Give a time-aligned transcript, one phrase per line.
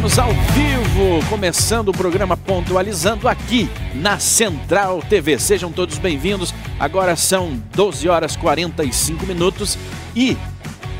[0.00, 5.38] Estamos ao vivo, começando o programa Pontualizando aqui na Central TV.
[5.38, 6.54] Sejam todos bem-vindos.
[6.78, 9.76] Agora são 12 horas 45 minutos
[10.16, 10.38] e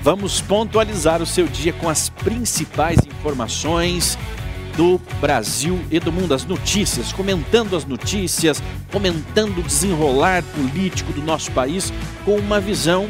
[0.02, 4.18] vamos pontualizar o seu dia com as principais informações
[4.76, 8.62] do Brasil e do mundo, as notícias, comentando as notícias,
[8.92, 11.90] comentando o desenrolar político do nosso país
[12.22, 13.08] com uma visão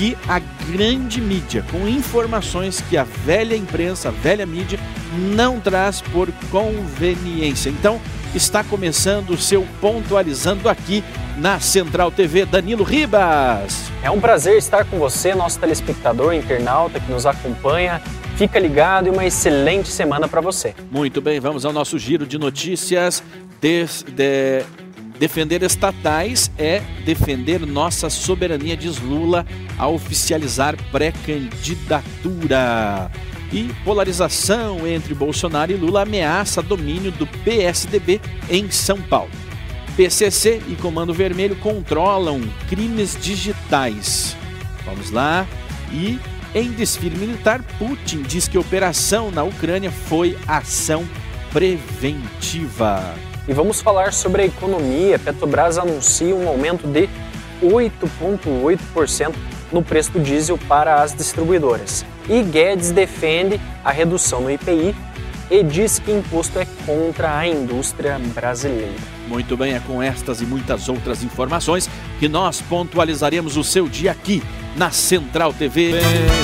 [0.00, 0.38] que a
[0.72, 4.80] grande mídia, com informações que a velha imprensa, a velha mídia,
[5.12, 7.68] não traz por conveniência.
[7.68, 8.00] Então,
[8.34, 11.04] está começando o seu Pontualizando aqui
[11.36, 12.46] na Central TV.
[12.46, 13.92] Danilo Ribas.
[14.02, 18.00] É um prazer estar com você, nosso telespectador, internauta que nos acompanha.
[18.36, 20.74] Fica ligado e uma excelente semana para você.
[20.90, 23.22] Muito bem, vamos ao nosso giro de notícias.
[23.60, 24.64] De, de,
[25.20, 29.44] defender estatais é defender nossa soberania, diz Lula,
[29.76, 33.10] a oficializar pré-candidatura.
[33.52, 39.28] E polarização entre Bolsonaro e Lula ameaça domínio do PSDB em São Paulo.
[39.94, 44.34] PCC e Comando Vermelho controlam crimes digitais.
[44.86, 45.46] Vamos lá.
[45.92, 46.18] E
[46.54, 51.06] em desfile militar, Putin diz que a operação na Ucrânia foi ação
[51.52, 53.14] preventiva.
[53.48, 55.18] E vamos falar sobre a economia.
[55.18, 57.08] Petrobras anuncia um aumento de
[57.62, 59.34] 8,8%
[59.72, 62.04] no preço do diesel para as distribuidoras.
[62.28, 64.94] E Guedes defende a redução no IPI
[65.50, 68.94] e diz que imposto é contra a indústria brasileira.
[69.26, 74.12] Muito bem, é com estas e muitas outras informações que nós pontualizaremos o seu dia
[74.12, 74.42] aqui
[74.76, 75.92] na Central TV.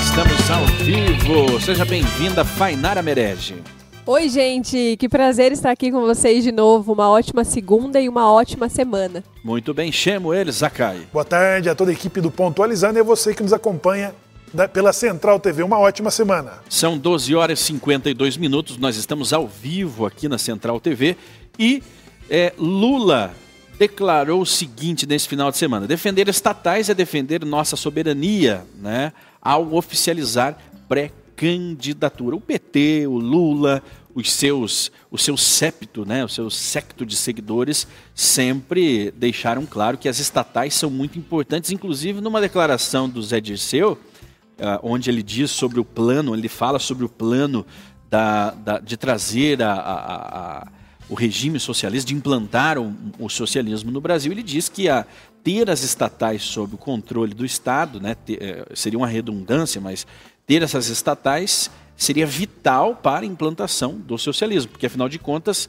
[0.00, 1.60] Estamos ao vivo.
[1.60, 3.62] Seja bem-vinda, Fainara Merege.
[4.08, 6.92] Oi, gente, que prazer estar aqui com vocês de novo.
[6.92, 9.24] Uma ótima segunda e uma ótima semana.
[9.42, 11.08] Muito bem, chamo ele, Zakai.
[11.12, 14.14] Boa tarde a toda a equipe do Pontualizando e a você que nos acompanha
[14.54, 15.64] da, pela Central TV.
[15.64, 16.52] Uma ótima semana.
[16.68, 21.16] São 12 horas e 52 minutos, nós estamos ao vivo aqui na Central TV
[21.58, 21.82] e
[22.30, 23.34] é, Lula
[23.76, 29.12] declarou o seguinte nesse final de semana: defender estatais é defender nossa soberania, né?
[29.42, 30.56] Ao oficializar
[30.88, 32.34] pré candidatura.
[32.34, 33.82] O PT, o Lula,
[34.16, 40.08] os seus, o seu septo, né, o seu secto de seguidores sempre deixaram claro que
[40.08, 43.98] as estatais são muito importantes, inclusive numa declaração do Zé Dirceu,
[44.58, 47.66] ah, onde ele diz sobre o plano, ele fala sobre o plano
[48.08, 50.66] da, da de trazer a, a, a,
[51.10, 54.32] o regime socialista, de implantar o, o, socialismo no Brasil.
[54.32, 55.04] Ele diz que a,
[55.44, 60.06] ter as estatais sob o controle do Estado, né, ter, eh, seria uma redundância, mas
[60.46, 65.68] ter essas estatais seria vital para a implantação do socialismo, porque afinal de contas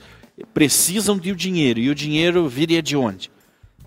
[0.53, 3.31] precisam de o dinheiro e o dinheiro viria de onde?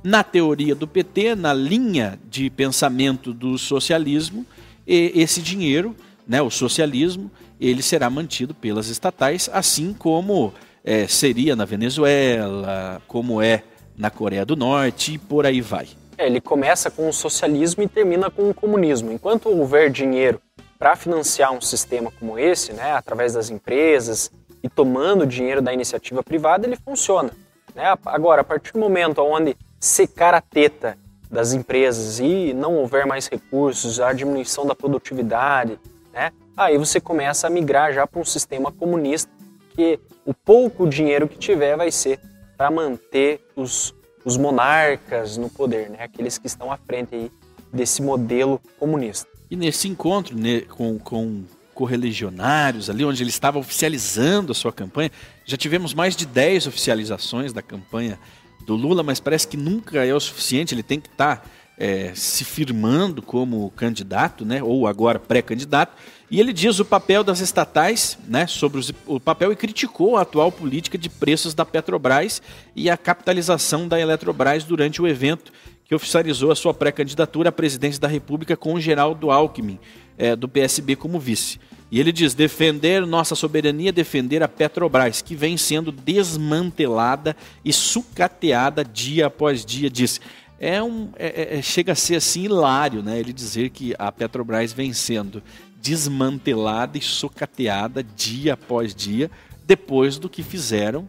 [0.02, 4.46] Na teoria do PT, na linha de pensamento do socialismo,
[4.86, 5.94] esse dinheiro,
[6.26, 7.30] né, o socialismo,
[7.60, 13.62] ele será mantido pelas estatais, assim como é, seria na Venezuela, como é
[13.96, 15.88] na Coreia do Norte e por aí vai.
[16.16, 19.12] É, ele começa com o socialismo e termina com o comunismo.
[19.12, 20.40] Enquanto houver dinheiro
[20.80, 24.32] para financiar um sistema como esse, né, através das empresas
[24.62, 27.30] e tomando dinheiro da iniciativa privada, ele funciona.
[27.74, 27.84] Né?
[28.06, 30.96] Agora, a partir do momento onde secar a teta
[31.30, 35.78] das empresas e não houver mais recursos, a diminuição da produtividade,
[36.14, 36.32] né?
[36.56, 39.30] aí você começa a migrar já para um sistema comunista
[39.74, 42.18] que o pouco dinheiro que tiver vai ser
[42.56, 45.98] para manter os, os monarcas no poder, né?
[46.04, 47.30] aqueles que estão à frente aí
[47.70, 49.39] desse modelo comunista.
[49.50, 51.44] E nesse encontro né, com, com
[51.74, 55.10] correligionários, ali onde ele estava oficializando a sua campanha,
[55.44, 58.18] já tivemos mais de 10 oficializações da campanha
[58.64, 61.42] do Lula, mas parece que nunca é o suficiente, ele tem que estar tá,
[61.78, 65.96] é, se firmando como candidato, né, ou agora pré-candidato,
[66.30, 70.20] e ele diz o papel das estatais, né, sobre os, o papel e criticou a
[70.20, 72.40] atual política de preços da Petrobras
[72.76, 75.50] e a capitalização da Eletrobras durante o evento
[75.90, 79.76] que oficializou a sua pré-candidatura à presidência da República com o Geraldo Alckmin,
[80.16, 81.58] é, do PSB, como vice.
[81.90, 87.34] E ele diz: defender nossa soberania, defender a Petrobras, que vem sendo desmantelada
[87.64, 89.90] e sucateada dia após dia.
[89.90, 90.20] Diz.
[90.60, 93.18] É um, é, é, é, chega a ser assim hilário, né?
[93.18, 95.42] Ele dizer que a Petrobras vem sendo
[95.82, 99.28] desmantelada e sucateada dia após dia,
[99.66, 101.08] depois do que fizeram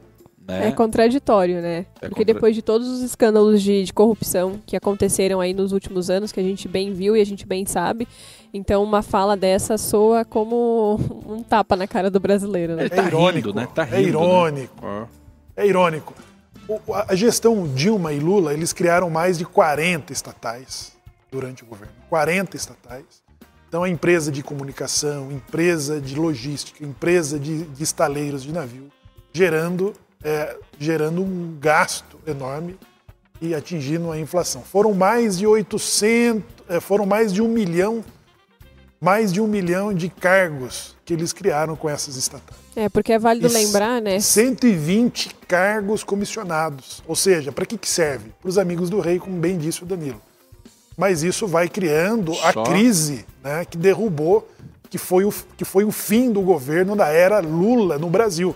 [0.52, 0.68] né?
[0.68, 1.86] É contraditório, né?
[2.02, 2.34] É Porque contra...
[2.34, 6.40] depois de todos os escândalos de, de, corrupção que aconteceram aí nos últimos anos, que
[6.40, 8.08] a gente bem viu e a gente bem sabe,
[8.54, 12.86] então uma fala dessa soa como um tapa na cara do brasileiro, né?
[12.86, 13.68] É, tá irônico, rindo, né?
[13.74, 14.86] Tá é rindo, é irônico.
[14.86, 15.08] Né?
[15.56, 16.14] É irônico.
[16.68, 20.94] O, a gestão Dilma e Lula, eles criaram mais de 40 estatais
[21.32, 21.94] durante o governo.
[22.10, 23.22] 40 estatais.
[23.68, 28.90] Então, a empresa de comunicação, empresa de logística, empresa de, de estaleiros de navio,
[29.32, 32.78] gerando, é, gerando um gasto enorme
[33.42, 34.62] e atingindo a inflação.
[34.62, 38.04] Foram mais de 800, é, foram mais de um milhão,
[39.00, 42.60] mais de um milhão de cargos que eles criaram com essas estatais.
[42.76, 44.20] É, porque é válido e lembrar, né?
[44.20, 47.04] 120 cargos comissionados.
[47.08, 48.32] Ou seja, para que, que serve?
[48.40, 50.22] Para os amigos do rei, como bem disse o Danilo
[50.98, 52.50] mas isso vai criando Só.
[52.50, 54.48] a crise né, que derrubou,
[54.90, 58.56] que foi, o, que foi o fim do governo da era Lula no Brasil.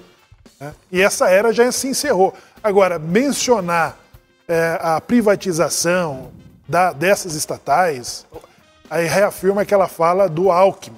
[0.60, 0.74] Né?
[0.92, 2.34] E essa era já se encerrou.
[2.64, 3.98] Agora, mencionar
[4.48, 6.32] é, a privatização
[6.68, 8.26] da, dessas estatais,
[8.90, 10.98] aí reafirma aquela fala do Alckmin.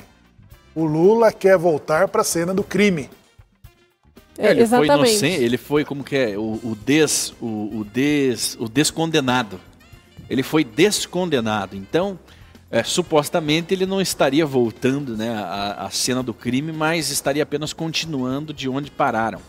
[0.75, 3.09] O Lula quer voltar para a cena do crime.
[4.37, 4.95] É, ele Exatamente.
[4.95, 9.59] foi inocente, ele foi como que é o, o des o, o des o descondenado
[10.29, 11.75] ele foi descondenado.
[11.75, 12.19] Então,
[12.69, 17.73] é, supostamente ele não estaria voltando né, à, à cena do crime, mas estaria apenas
[17.73, 19.39] continuando de onde pararam.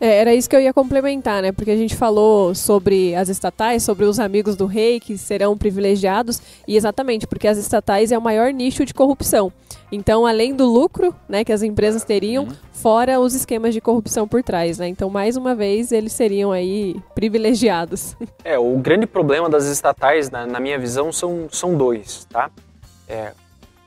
[0.00, 1.52] É, era isso que eu ia complementar, né?
[1.52, 6.40] Porque a gente falou sobre as estatais, sobre os amigos do rei que serão privilegiados,
[6.66, 9.52] e exatamente porque as estatais é o maior nicho de corrupção.
[9.92, 12.52] Então, além do lucro, né, que as empresas teriam, uhum.
[12.72, 14.88] fora os esquemas de corrupção por trás, né?
[14.88, 18.16] Então, mais uma vez, eles seriam aí privilegiados.
[18.42, 22.50] É, o grande problema das estatais, na, na minha visão, são, são dois, tá?
[23.06, 23.32] É,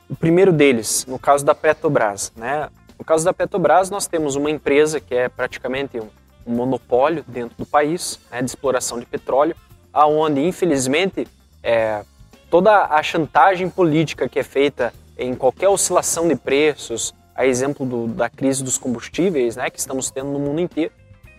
[0.07, 2.69] o primeiro deles, no caso da Petrobras, né?
[2.97, 6.09] No caso da Petrobras, nós temos uma empresa que é praticamente um,
[6.45, 9.55] um monopólio dentro do país, né, de exploração de petróleo,
[9.91, 11.27] aonde infelizmente
[11.61, 12.03] é,
[12.49, 18.07] toda a chantagem política que é feita em qualquer oscilação de preços, a exemplo do,
[18.07, 20.91] da crise dos combustíveis, né, que estamos tendo no mundo inteiro,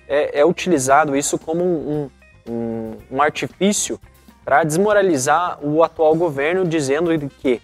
[0.08, 2.10] é, é utilizado isso como um,
[2.48, 3.98] um, um artifício
[4.44, 7.10] para desmoralizar o atual governo, dizendo
[7.40, 7.60] que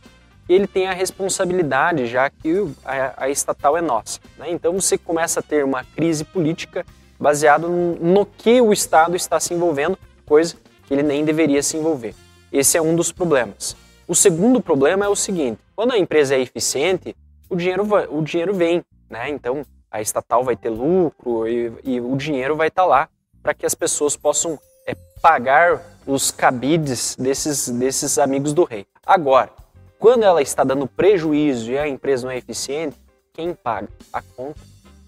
[0.54, 4.18] ele tem a responsabilidade, já que a, a estatal é nossa.
[4.36, 4.50] Né?
[4.50, 6.84] Então você começa a ter uma crise política
[7.18, 10.56] baseado no, que o Estado está se envolvendo, coisa
[10.86, 12.14] que ele nem deveria se envolver.
[12.52, 13.76] Esse é um dos problemas.
[14.08, 17.14] O segundo problema é o seguinte: quando a empresa é eficiente,
[17.48, 19.28] o dinheiro, o dinheiro vem, né?
[19.28, 23.08] Então a estatal vai ter lucro e, e o dinheiro vai estar tá lá
[23.40, 28.84] para que as pessoas possam é, pagar os cabides desses, desses amigos do rei.
[29.06, 29.59] Agora,
[30.00, 32.96] quando ela está dando prejuízo e a empresa não é eficiente,
[33.34, 33.88] quem paga?
[34.10, 34.58] A conta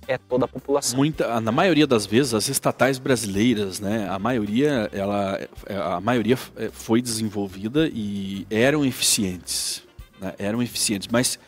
[0.07, 0.99] é toda a população.
[0.99, 5.41] Muita, na maioria das vezes, as estatais brasileiras, né, a maioria, ela,
[5.95, 9.83] a maioria é, foi desenvolvida e eram eficientes,
[10.21, 11.39] né, eram eficientes, mas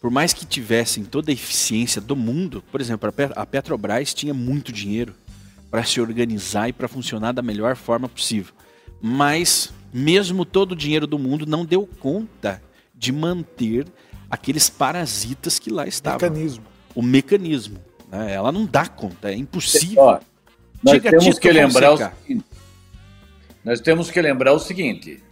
[0.00, 4.72] por mais que tivessem toda a eficiência do mundo, por exemplo, a Petrobras tinha muito
[4.72, 5.14] dinheiro
[5.70, 8.54] para se organizar e para funcionar da melhor forma possível,
[9.02, 12.62] mas mesmo todo o dinheiro do mundo não deu conta
[13.04, 13.86] de manter
[14.30, 16.30] aqueles parasitas que lá estavam.
[16.30, 16.64] Mecanismo.
[16.94, 17.78] O mecanismo.
[18.10, 18.32] Né?
[18.32, 20.02] Ela não dá conta, é impossível.
[20.02, 20.20] Ó,
[20.82, 22.44] nós Diga temos que lembrar o seguinte,
[23.64, 25.22] nós temos que lembrar o seguinte: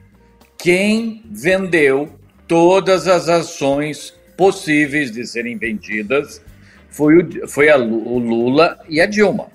[0.59, 6.43] quem vendeu todas as ações possíveis de serem vendidas
[6.89, 9.49] foi o, foi a, o Lula e a Dilma.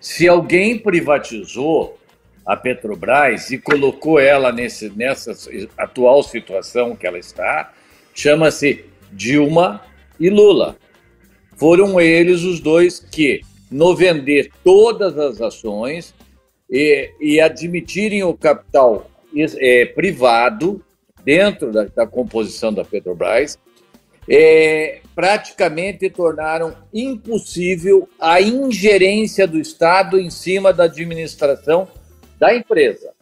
[0.00, 1.97] Se alguém privatizou,
[2.48, 5.34] a Petrobras e colocou ela nesse, nessa
[5.76, 7.74] atual situação que ela está,
[8.14, 9.82] chama-se Dilma
[10.18, 10.74] e Lula.
[11.58, 16.14] Foram eles os dois que, no vender todas as ações
[16.70, 19.10] e, e admitirem o capital
[19.58, 20.82] é, privado
[21.22, 23.58] dentro da, da, composição da Petrobras,
[24.26, 31.88] é, praticamente tornaram impossível a ingerência do Estado em cima da administração
[32.38, 33.12] da empresa,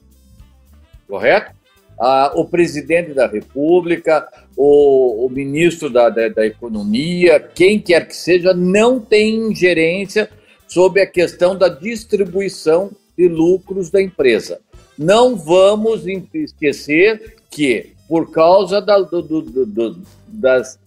[1.08, 1.54] correto?
[1.98, 8.14] Ah, o presidente da República, o, o ministro da, da, da, Economia, quem quer que
[8.14, 10.28] seja, não tem ingerência
[10.68, 14.60] sobre a questão da distribuição de lucros da empresa.
[14.98, 20.78] Não vamos esquecer que, por causa da, do, do, do, das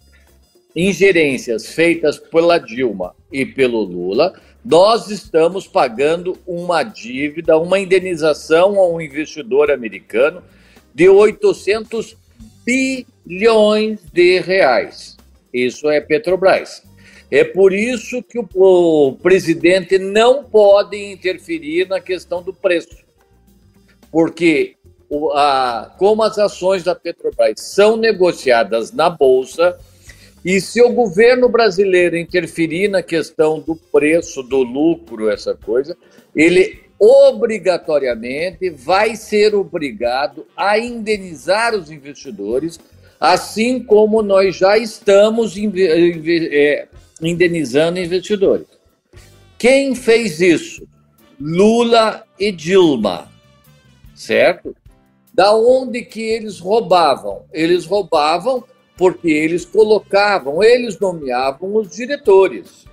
[0.75, 8.87] ingerências feitas pela Dilma e pelo Lula, nós estamos pagando uma dívida, uma indenização a
[8.87, 10.43] um investidor americano
[10.93, 12.15] de 800
[12.63, 15.17] bilhões de reais.
[15.51, 16.83] Isso é Petrobras.
[17.31, 23.03] É por isso que o, presidente não pode interferir na questão do preço.
[24.11, 24.75] Porque
[25.09, 29.79] o, a, como as ações da Petrobras são negociadas na Bolsa,
[30.43, 35.97] e se o governo brasileiro interferir na questão do preço, do lucro, essa coisa,
[36.35, 42.79] ele obrigatoriamente vai ser obrigado a indenizar os investidores
[43.19, 46.87] assim como nós já estamos é,
[47.21, 48.67] indenizando investidores.
[49.57, 50.87] Quem fez isso?
[51.39, 53.29] Lula e Dilma,
[54.15, 54.75] certo?
[55.33, 57.43] Da onde que eles roubavam?
[57.51, 58.63] Eles roubavam
[58.99, 62.83] porque eles colocavam, eles nomeavam os diretores,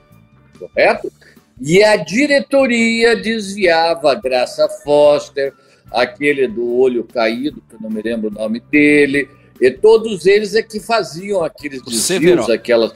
[0.57, 1.13] correto?
[1.61, 5.53] E a diretoria desviava a Graça Foster,
[5.91, 9.29] aquele do olho caído, que eu não me lembro o nome dele,
[9.61, 12.53] e todos eles é que faziam aqueles desvios, Severo.
[12.53, 12.93] aquelas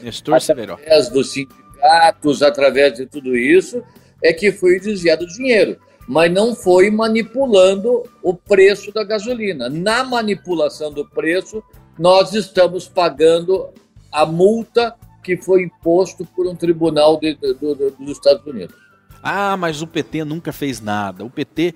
[0.76, 3.82] através dos sindicatos, através de tudo isso,
[4.22, 5.76] é que foi desviado o dinheiro.
[6.06, 9.68] Mas não foi manipulando o preço da gasolina.
[9.68, 11.62] Na manipulação do preço,
[12.00, 13.68] nós estamos pagando
[14.10, 18.74] a multa que foi imposto por um tribunal de, de, de, dos Estados Unidos.
[19.22, 21.22] Ah, mas o PT nunca fez nada.
[21.26, 21.74] O PT,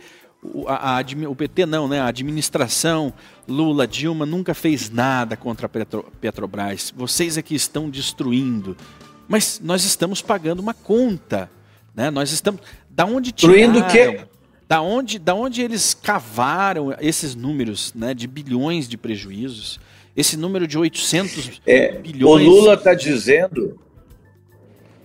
[0.66, 2.00] a, a, o PT não, né?
[2.00, 3.12] A administração
[3.46, 6.90] Lula, Dilma nunca fez nada contra a Petro, Petrobras.
[6.96, 8.74] Vocês é que estão destruindo.
[9.28, 11.50] Mas nós estamos pagando uma conta,
[11.94, 12.10] né?
[12.10, 12.62] Nós estamos.
[12.88, 13.72] Da onde tiraram?
[13.72, 14.26] Destruindo o quê?
[14.66, 18.14] Da onde, da onde eles cavaram esses números, né?
[18.14, 19.78] De bilhões de prejuízos?
[20.16, 22.46] Esse número de 800 é, bilhões.
[22.46, 23.78] O Lula está dizendo.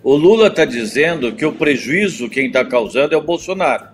[0.02, 3.88] O Lula está dizendo que o prejuízo quem está causando é o Bolsonaro.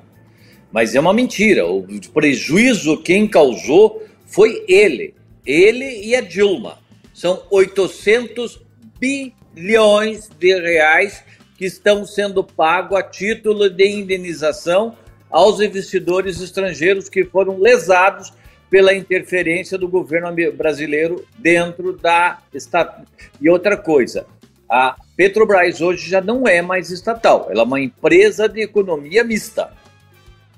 [0.72, 1.66] Mas é uma mentira.
[1.66, 5.16] O prejuízo quem causou foi ele.
[5.46, 6.80] Ele e a Dilma.
[7.14, 8.62] São 800
[9.00, 11.24] bilhões de reais
[11.58, 14.96] que estão sendo pagos a título de indenização
[15.36, 18.32] aos investidores estrangeiros que foram lesados
[18.70, 23.04] pela interferência do governo brasileiro dentro da estatal.
[23.42, 24.26] E outra coisa,
[24.70, 29.74] a Petrobras hoje já não é mais estatal, ela é uma empresa de economia mista.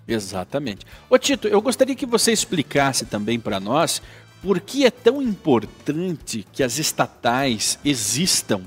[0.07, 0.85] Exatamente.
[1.09, 3.99] Ô Tito, eu gostaria que você explicasse também para nós
[4.43, 8.61] por que é tão importante que as estatais existam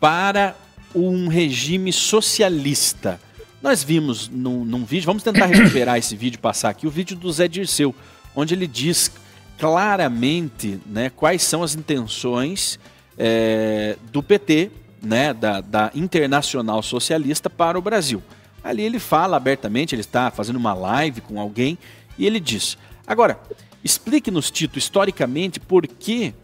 [0.00, 0.56] para
[0.92, 3.20] um regime socialista.
[3.64, 7.32] Nós vimos num, num vídeo, vamos tentar recuperar esse vídeo, passar aqui, o vídeo do
[7.32, 7.94] Zé Dirceu,
[8.36, 9.10] onde ele diz
[9.58, 12.78] claramente né, quais são as intenções
[13.16, 18.22] é, do PT, né, da, da Internacional Socialista, para o Brasil.
[18.62, 21.78] Ali ele fala abertamente, ele está fazendo uma live com alguém
[22.18, 23.40] e ele diz: Agora,
[23.82, 26.34] explique-nos, Tito, historicamente, por que,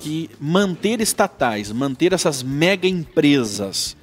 [0.00, 3.94] que manter estatais, manter essas mega empresas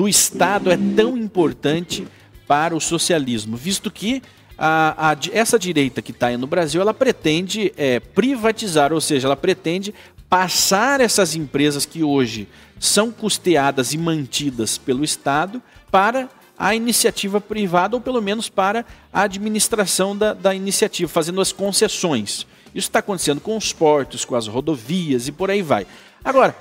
[0.00, 2.08] do Estado é tão importante
[2.48, 4.22] para o socialismo, visto que
[4.56, 9.28] a, a, essa direita que está aí no Brasil, ela pretende é, privatizar, ou seja,
[9.28, 9.94] ela pretende
[10.26, 17.94] passar essas empresas que hoje são custeadas e mantidas pelo Estado para a iniciativa privada,
[17.94, 22.46] ou pelo menos para a administração da, da iniciativa, fazendo as concessões.
[22.74, 25.86] Isso está acontecendo com os portos, com as rodovias e por aí vai.
[26.24, 26.56] Agora,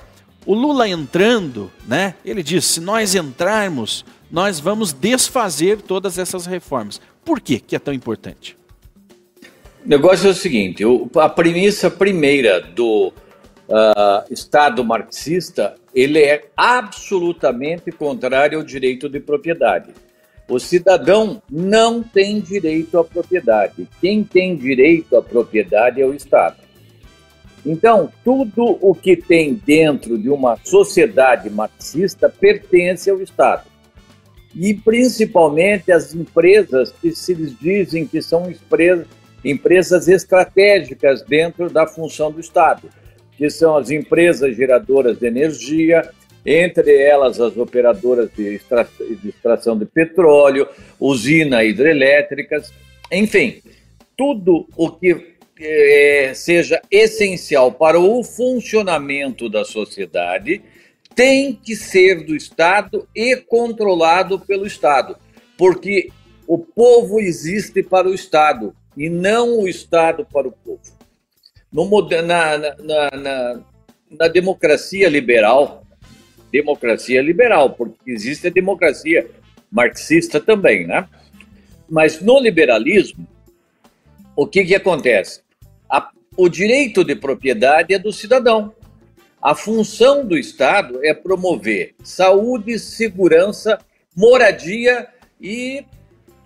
[0.45, 2.15] o Lula entrando, né?
[2.23, 7.01] Ele diz: se nós entrarmos, nós vamos desfazer todas essas reformas.
[7.23, 8.57] Por que, que é tão importante?
[9.85, 10.83] O negócio é o seguinte:
[11.15, 13.13] a premissa primeira do
[13.67, 19.91] uh, Estado marxista ele é absolutamente contrário ao direito de propriedade.
[20.47, 23.87] O cidadão não tem direito à propriedade.
[24.01, 26.57] Quem tem direito à propriedade é o Estado.
[27.65, 33.67] Então, tudo o que tem dentro de uma sociedade marxista pertence ao Estado.
[34.55, 38.51] E principalmente as empresas que se dizem que são
[39.43, 42.89] empresas estratégicas dentro da função do Estado,
[43.37, 46.09] que são as empresas geradoras de energia,
[46.45, 48.59] entre elas as operadoras de,
[49.25, 50.67] extração de petróleo,
[50.99, 52.73] usinas hidrelétricas,
[53.11, 53.61] enfim,
[54.17, 55.28] tudo o que
[55.59, 60.61] é, seja essencial para o funcionamento da sociedade
[61.13, 65.17] tem que ser do Estado e controlado pelo Estado,
[65.57, 66.09] porque
[66.47, 70.79] o povo existe para o Estado e não o Estado para o povo.
[71.71, 73.61] No, na, na, na,
[74.09, 75.83] na democracia liberal,
[76.51, 79.29] democracia liberal, porque existe a democracia
[79.69, 81.07] marxista também, né?
[81.89, 83.27] Mas no liberalismo,
[84.35, 85.41] o que, que acontece?
[85.89, 88.73] A, o direito de propriedade é do cidadão.
[89.41, 93.79] A função do Estado é promover saúde, segurança,
[94.15, 95.07] moradia
[95.39, 95.85] e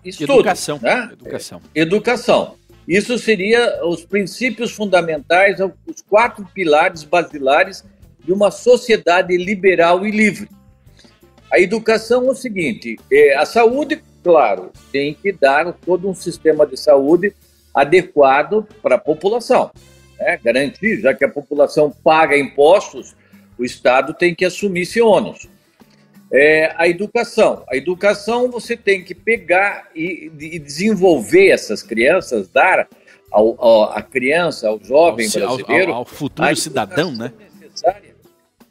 [0.05, 0.33] estudo.
[0.33, 0.79] Educação.
[0.81, 1.09] Né?
[1.11, 1.61] Educação.
[1.73, 2.55] Educação.
[2.87, 7.83] Isso seria os princípios fundamentais, os quatro pilares basilares
[8.19, 10.49] de uma sociedade liberal e livre.
[11.51, 16.65] A educação é o seguinte: é, a saúde, claro, tem que dar todo um sistema
[16.65, 17.33] de saúde
[17.73, 19.71] adequado para a população.
[20.19, 20.39] né?
[20.43, 23.15] garantir, já que a população paga impostos,
[23.57, 25.47] o Estado tem que assumir esse ônus.
[26.31, 27.63] É, a educação.
[27.69, 32.87] A educação você tem que pegar e, e desenvolver essas crianças, dar
[33.31, 35.91] ao, ao, à criança, ao jovem ao, brasileiro.
[35.91, 37.31] Ao, ao futuro cidadão, né?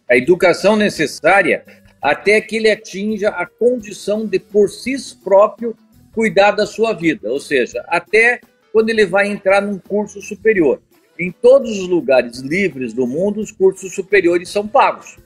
[0.09, 1.65] A educação necessária
[2.01, 5.77] até que ele atinja a condição de, por si próprio,
[6.13, 7.31] cuidar da sua vida.
[7.31, 8.41] Ou seja, até
[8.73, 10.81] quando ele vai entrar num curso superior.
[11.19, 15.19] Em todos os lugares livres do mundo, os cursos superiores são pagos.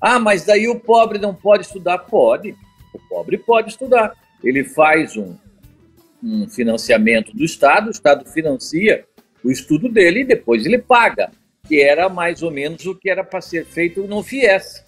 [0.00, 1.98] Ah, mas daí o pobre não pode estudar?
[1.98, 2.56] Pode.
[2.94, 4.14] O pobre pode estudar.
[4.42, 5.36] Ele faz um,
[6.22, 9.04] um financiamento do Estado, o Estado financia
[9.42, 11.30] o estudo dele e depois ele paga,
[11.66, 14.84] que era mais ou menos o que era para ser feito no FIES.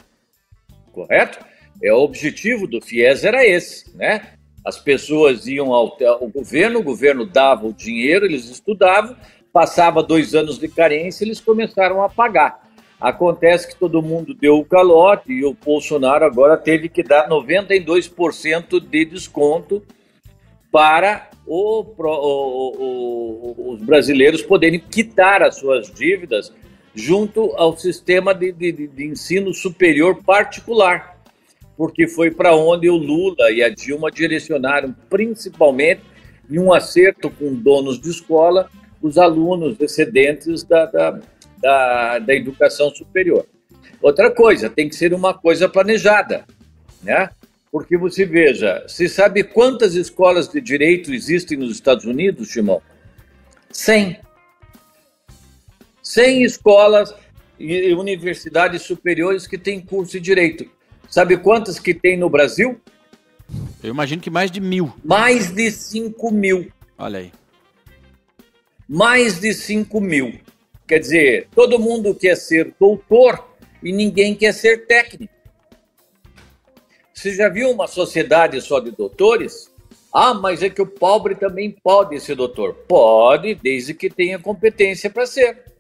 [0.93, 1.45] Correto?
[1.83, 4.35] É o objetivo do FIES era esse, né?
[4.65, 9.17] As pessoas iam ao, ao governo, o governo dava o dinheiro, eles estudavam,
[9.53, 12.63] passava dois anos de carência, eles começaram a pagar.
[13.01, 18.79] Acontece que todo mundo deu o calote e o Bolsonaro agora teve que dar 92%
[18.79, 19.83] de desconto
[20.71, 26.53] para o, o, o, os brasileiros poderem quitar as suas dívidas
[26.95, 31.19] junto ao sistema de, de, de ensino superior particular,
[31.77, 36.03] porque foi para onde o Lula e a Dilma direcionaram principalmente
[36.51, 41.21] em um acerto com donos de escola os alunos excedentes da, da
[41.63, 43.47] da, da educação superior.
[44.01, 46.45] Outra coisa, tem que ser uma coisa planejada,
[47.01, 47.31] né?
[47.71, 52.83] Porque você veja, você sabe quantas escolas de direito existem nos Estados Unidos, Timão?
[53.71, 54.19] 100.
[56.03, 57.15] 100 escolas
[57.59, 60.69] e universidades superiores que têm curso de direito.
[61.13, 62.81] Sabe quantas que tem no Brasil?
[63.83, 64.91] Eu imagino que mais de mil.
[65.05, 66.73] Mais de 5 mil.
[66.97, 67.33] Olha aí.
[68.89, 70.41] Mais de 5 mil.
[70.89, 73.47] Quer dizer, todo mundo quer ser doutor
[73.83, 75.35] e ninguém quer ser técnico.
[77.13, 79.71] Você já viu uma sociedade só de doutores?
[80.11, 82.73] Ah, mas é que o pobre também pode ser doutor.
[82.89, 85.72] Pode, desde que tenha competência para ser.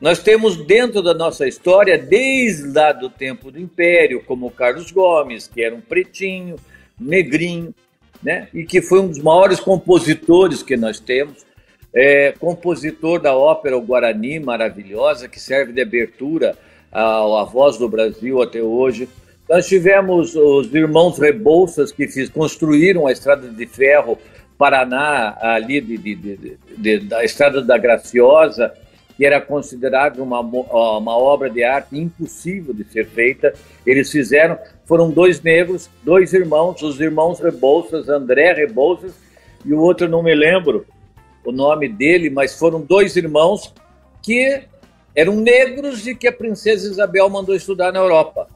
[0.00, 5.46] Nós temos dentro da nossa história, desde lá do tempo do Império, como Carlos Gomes,
[5.46, 6.56] que era um pretinho,
[6.98, 7.74] negrinho,
[8.22, 8.48] né?
[8.54, 11.44] e que foi um dos maiores compositores que nós temos
[11.92, 16.56] é, compositor da ópera o Guarani, maravilhosa, que serve de abertura
[16.90, 19.08] à, à voz do Brasil até hoje.
[19.48, 24.18] Nós tivemos os irmãos Rebouças, que fiz, construíram a estrada de ferro
[24.56, 28.72] Paraná, ali de, de, de, da estrada da Graciosa,
[29.20, 33.52] que era considerada uma, uma obra de arte impossível de ser feita.
[33.84, 39.12] Eles fizeram, foram dois negros, dois irmãos, os irmãos Rebouças, André Rebouças,
[39.62, 40.86] e o outro não me lembro,
[41.44, 43.74] o nome dele, mas foram dois irmãos
[44.22, 44.62] que
[45.14, 48.48] eram negros e que a princesa Isabel mandou estudar na Europa.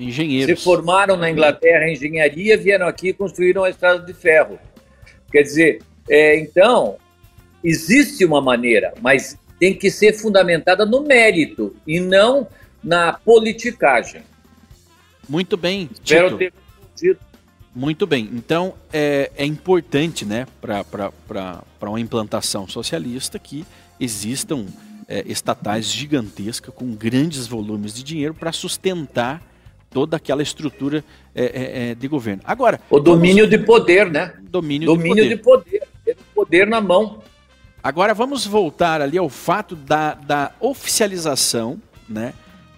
[0.00, 0.58] Engenheiros.
[0.58, 4.58] Se formaram na Inglaterra em engenharia, vieram aqui e construíram a estrada de ferro.
[5.30, 6.96] Quer dizer, é, então,
[7.62, 12.48] existe uma maneira, mas tem que ser fundamentada no mérito e não
[12.82, 14.22] na politicagem.
[15.28, 16.52] Muito bem, Espero Tito.
[16.96, 17.18] ter
[17.74, 18.28] muito bem.
[18.32, 21.12] Então, é, é importante né, para
[21.82, 23.64] uma implantação socialista que
[23.98, 24.66] existam
[25.06, 29.40] é, estatais gigantescas com grandes volumes de dinheiro para sustentar
[29.88, 32.42] toda aquela estrutura é, é, é, de governo.
[32.44, 33.50] Agora, o domínio vamos...
[33.50, 34.34] de poder, né?
[34.42, 35.70] Domínio, domínio de poder.
[35.70, 35.90] De poder.
[36.04, 37.22] Ter poder na mão.
[37.82, 42.34] Agora vamos voltar ali ao fato da, da oficialização, né,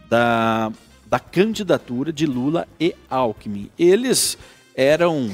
[0.08, 0.70] da,
[1.06, 3.68] da candidatura de Lula e Alckmin.
[3.76, 4.38] Eles
[4.76, 5.28] eram,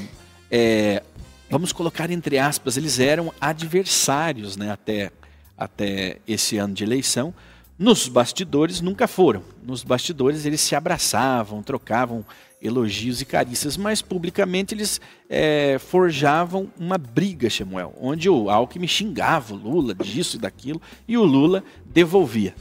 [0.49, 1.03] é,
[1.51, 5.11] vamos colocar entre aspas, eles eram adversários né, até,
[5.55, 7.31] até esse ano de eleição.
[7.79, 9.41] Nos bastidores nunca foram.
[9.63, 12.25] Nos bastidores eles se abraçavam, trocavam
[12.61, 19.53] elogios e carícias, mas publicamente eles é, forjavam uma briga, Samuel, onde o Alckmin xingava
[19.53, 22.53] o Lula disso e daquilo e o Lula devolvia.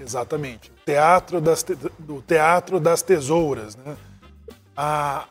[0.00, 0.72] Exatamente.
[0.84, 1.76] Teatro das te...
[1.96, 3.96] do teatro das tesouras, né?
[4.76, 5.28] A,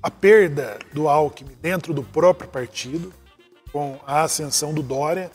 [0.00, 3.12] a perda do Alckmin dentro do próprio partido,
[3.72, 5.28] com a ascensão do Dória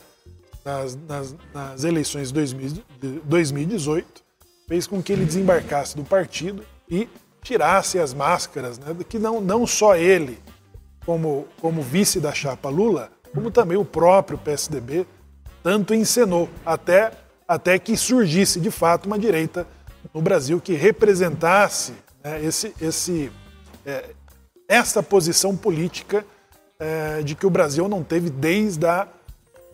[0.64, 4.24] nas, nas, nas eleições de 2018,
[4.66, 7.08] fez com que ele desembarcasse do partido e
[7.42, 10.38] tirasse as máscaras, né, que não, não só ele,
[11.04, 15.06] como, como vice da chapa Lula, como também o próprio PSDB,
[15.62, 17.12] tanto encenou, até,
[17.46, 19.66] até que surgisse de fato uma direita
[20.12, 23.30] no Brasil que representasse né, esse, esse,
[23.84, 24.10] é,
[24.68, 26.24] essa posição política
[26.78, 29.06] é, de que o Brasil não teve desde a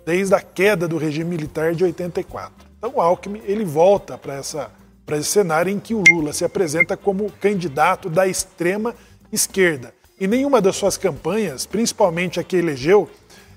[0.05, 2.53] desde a queda do regime militar de 84.
[2.79, 4.71] Então o Alckmin ele volta para essa
[5.05, 8.95] para esse cenário em que o Lula se apresenta como candidato da extrema
[9.33, 9.93] esquerda.
[10.21, 13.11] E nenhuma das suas campanhas, principalmente a que elegeu,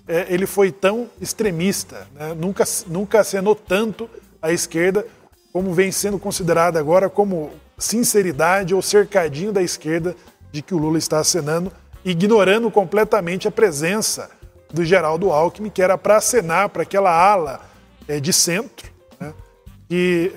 [0.07, 2.07] é, ele foi tão extremista.
[2.15, 2.33] Né?
[2.33, 4.09] Nunca, nunca acenou tanto
[4.41, 5.05] à esquerda
[5.51, 10.15] como vem sendo considerada agora como sinceridade ou cercadinho da esquerda
[10.51, 11.71] de que o Lula está acenando,
[12.03, 14.31] ignorando completamente a presença
[14.73, 17.61] do Geraldo Alckmin, que era para acenar para aquela ala
[18.07, 19.31] é, de centro, né?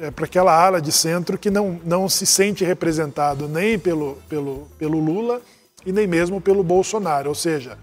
[0.03, 4.69] é, para aquela ala de centro que não, não se sente representado nem pelo, pelo,
[4.79, 5.41] pelo Lula
[5.87, 7.79] e nem mesmo pelo Bolsonaro, ou seja,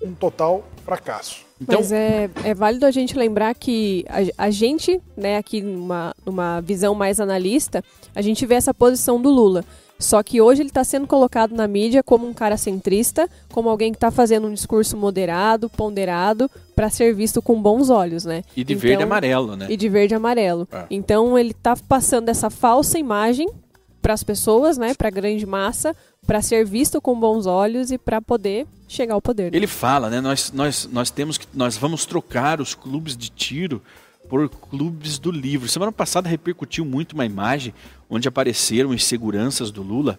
[0.00, 1.44] um total fracasso.
[1.60, 1.80] Então...
[1.80, 6.60] Mas é, é válido a gente lembrar que a, a gente, né, aqui numa, numa
[6.60, 9.64] visão mais analista, a gente vê essa posição do Lula.
[10.00, 13.92] Só que hoje ele está sendo colocado na mídia como um cara centrista, como alguém
[13.92, 18.42] que está fazendo um discurso moderado, ponderado, para ser visto com bons olhos, né?
[18.56, 19.66] E de então, verde e amarelo, né?
[19.68, 20.66] E de verde e amarelo.
[20.72, 20.86] É.
[20.90, 23.46] Então ele está passando essa falsa imagem
[24.00, 25.94] para as pessoas, né, para a grande massa,
[26.26, 29.52] para ser visto com bons olhos e para poder chegar ao poder.
[29.52, 29.58] Né?
[29.58, 30.22] Ele fala, né?
[30.22, 33.82] Nós, nós, nós temos que nós vamos trocar os clubes de tiro
[34.30, 35.68] por clubes do livro.
[35.68, 37.74] Semana passada repercutiu muito uma imagem
[38.08, 40.18] onde apareceram os seguranças do Lula,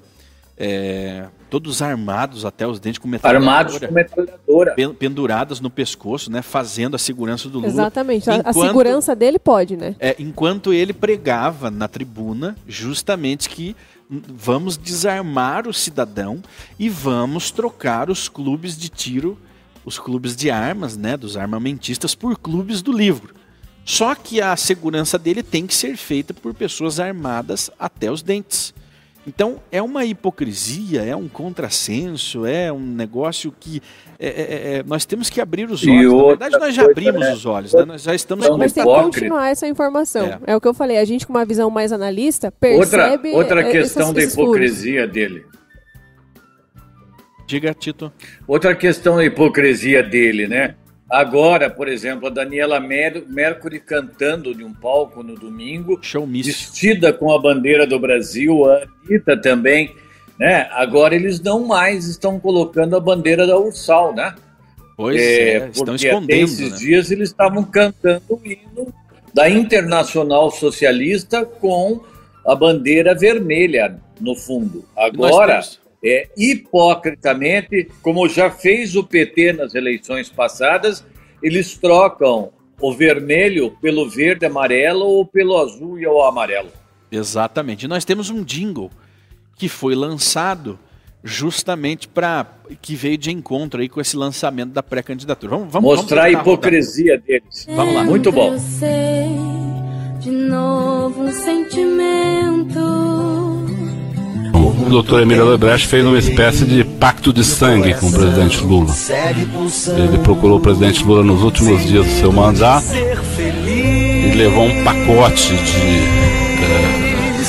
[0.57, 3.49] é, todos armados até os dentes com metralhadora.
[3.49, 4.75] Armados com metralhadora.
[4.99, 6.41] Penduradas no pescoço, né?
[6.41, 7.69] Fazendo a segurança do Lula.
[7.69, 8.29] Exatamente.
[8.29, 9.95] Enquanto, a segurança dele pode, né?
[9.97, 13.75] É, enquanto ele pregava na tribuna justamente que
[14.09, 16.43] vamos desarmar o cidadão
[16.77, 19.37] e vamos trocar os clubes de tiro,
[19.85, 23.40] os clubes de armas, né, dos armamentistas, por clubes do livro.
[23.83, 28.73] Só que a segurança dele tem que ser feita por pessoas armadas até os dentes.
[29.25, 33.81] Então é uma hipocrisia, é um contrassenso, é um negócio que
[34.19, 36.11] é, é, é, é nós temos que abrir os olhos.
[36.11, 37.85] Na verdade, nós já abrimos é, os olhos, né?
[37.85, 38.47] nós já estamos.
[38.47, 40.25] Mas, mas tem que continuar essa informação.
[40.25, 40.39] É.
[40.47, 40.55] é.
[40.55, 40.97] o que eu falei.
[40.97, 43.29] A gente com uma visão mais analista percebe.
[43.29, 45.13] Outra, outra questão da hipocrisia furos.
[45.13, 45.45] dele.
[47.45, 48.11] Diga, Tito.
[48.47, 50.75] Outra questão da hipocrisia dele, né?
[51.11, 55.99] Agora, por exemplo, a Daniela Mer Mercury cantando de um palco no domingo,
[56.41, 59.93] vestida com a bandeira do Brasil, a Anitta também,
[60.39, 60.69] né?
[60.71, 64.33] Agora eles não mais estão colocando a bandeira da Ursal, né?
[64.95, 66.31] Pois é, é estão escondendo.
[66.31, 66.77] esses né?
[66.77, 68.93] dias eles estavam cantando o hino
[69.33, 72.01] da Internacional Socialista com
[72.47, 74.85] a bandeira vermelha no fundo.
[74.95, 75.61] Agora
[76.03, 81.05] é, hipocritamente, como já fez o PT nas eleições passadas,
[81.41, 86.69] eles trocam o vermelho pelo verde amarelo ou pelo azul e o amarelo.
[87.11, 87.85] Exatamente.
[87.85, 88.89] E nós temos um jingle
[89.55, 90.79] que foi lançado
[91.23, 92.47] justamente para
[92.81, 95.51] que veio de encontro aí com esse lançamento da pré-candidatura.
[95.51, 97.67] Vamos, vamos mostrar vamos a hipocrisia deles.
[97.69, 98.03] Vamos lá.
[98.03, 98.55] Muito bom.
[100.19, 102.79] De novo um sentimento
[104.91, 108.93] doutor Emílio Odebrecht fez uma espécie de pacto de sangue com o presidente Lula.
[109.97, 115.55] Ele procurou o presidente Lula nos últimos dias do seu mandato e levou um pacote
[115.55, 115.81] de,
[116.61, 117.39] eh,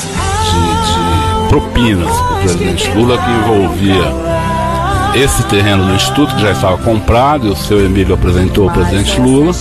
[0.44, 4.32] de, de propinas para o presidente Lula que envolvia
[5.14, 9.20] esse terreno do Instituto, que já estava comprado, e o seu Emílio apresentou ao presidente
[9.20, 9.52] Lula,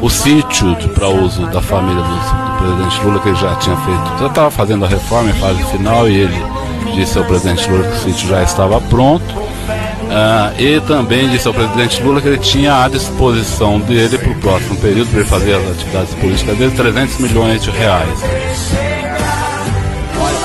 [0.00, 4.18] o sítio para uso da família do, do, presidente Lula, que ele já tinha feito,
[4.20, 6.61] já estava fazendo a reforma em fase final, e ele
[6.94, 9.24] disse ao presidente Lula que o sítio já estava pronto.
[9.32, 14.34] Uh, e também disse ao presidente Lula que ele tinha à disposição dele para o
[14.36, 18.18] próximo período, para ele fazer as atividades políticas dele, 300 milhões de reais.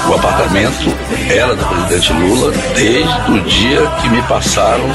[0.08, 0.95] O apartamento
[1.30, 4.89] era do presidente Lula desde o dia que me passaram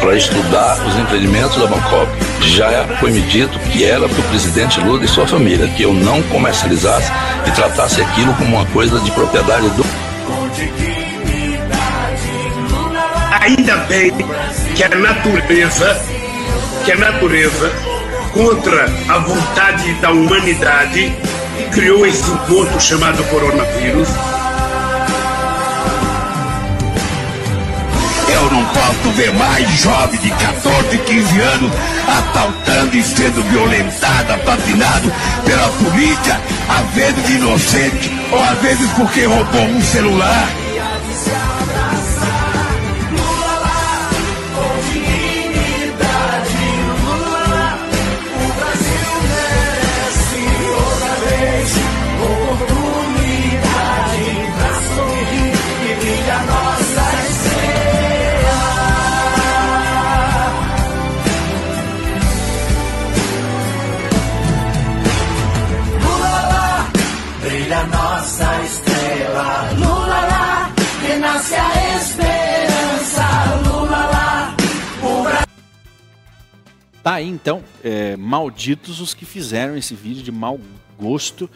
[0.00, 2.10] para estudar os empreendimentos da Bangkok.
[2.40, 5.94] Já foi me dito que era para o presidente Lula e sua família, que eu
[5.94, 7.12] não comercializasse
[7.46, 9.84] e tratasse aquilo como uma coisa de propriedade do
[13.40, 14.12] Ainda bem
[14.76, 16.00] que a natureza,
[16.84, 17.72] que a natureza,
[18.32, 21.12] contra a vontade da humanidade,
[21.72, 24.08] criou esse monstro chamado coronavírus.
[28.28, 31.72] Eu não posso ver mais jovem de 14, 15 anos
[32.08, 35.12] assaltando e sendo violentada, assassinado
[35.44, 40.61] pela polícia, às vezes inocente, ou às vezes porque roubou um celular.
[77.02, 80.60] Tá aí então, é, malditos os que fizeram esse vídeo de mau
[80.98, 81.50] gosto,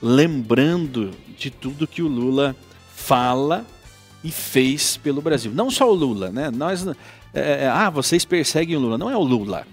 [0.00, 2.56] lembrando de tudo que o Lula
[2.94, 3.66] fala
[4.24, 5.52] e fez pelo Brasil.
[5.52, 6.50] Não só o Lula, né?
[6.50, 6.86] Nós,
[7.34, 8.96] é, é ah, vocês perseguem o Lula.
[8.96, 9.66] Não é o Lula.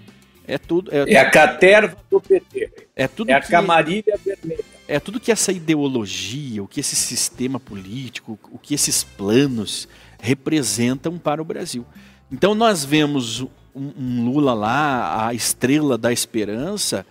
[0.46, 0.94] É tudo.
[0.94, 2.70] É, é a caterva do PT.
[2.94, 3.30] É tudo.
[3.30, 4.64] É a que, camarilha vermelha.
[4.88, 9.88] É tudo que essa ideologia, o que esse sistema político, o que esses planos
[10.22, 11.86] representam para o Brasil.
[12.30, 17.06] Então nós vemos um, um Lula lá, a estrela da esperança,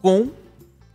[0.00, 0.30] com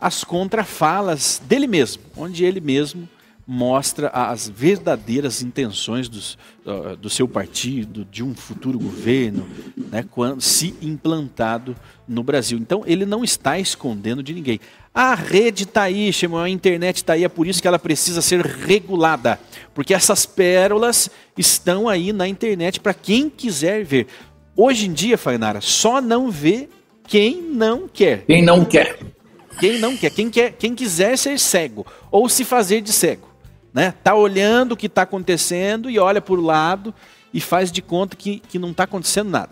[0.00, 3.08] as contrafalas dele mesmo, onde ele mesmo
[3.46, 6.38] mostra as verdadeiras intenções dos,
[7.00, 11.76] do seu partido, de um futuro governo, né, quando, se implantado
[12.08, 12.58] no Brasil.
[12.58, 14.58] Então, ele não está escondendo de ninguém.
[14.94, 18.22] A rede está aí, chama, a internet está aí, é por isso que ela precisa
[18.22, 19.38] ser regulada.
[19.74, 24.06] Porque essas pérolas estão aí na internet para quem quiser ver.
[24.56, 26.68] Hoje em dia, Fainara, só não vê
[27.06, 28.24] quem não quer.
[28.26, 28.98] Quem não quer.
[29.58, 33.34] Quem não quer, quem quer, quem quiser ser cego ou se fazer de cego
[33.74, 33.92] né?
[34.04, 36.94] Tá olhando o que está acontecendo e olha para o lado
[37.32, 39.50] e faz de conta que, que não está acontecendo nada.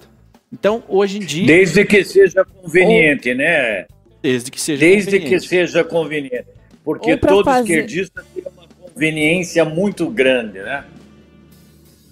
[0.53, 1.47] Então, hoje em dia.
[1.47, 3.37] Desde que seja conveniente, ou...
[3.37, 3.87] né?
[4.23, 5.43] Desde que seja Desde conveniente.
[5.43, 6.45] que seja conveniente.
[6.85, 7.81] Porque todo fazer...
[7.81, 10.85] esquerdista tem uma conveniência muito grande, né?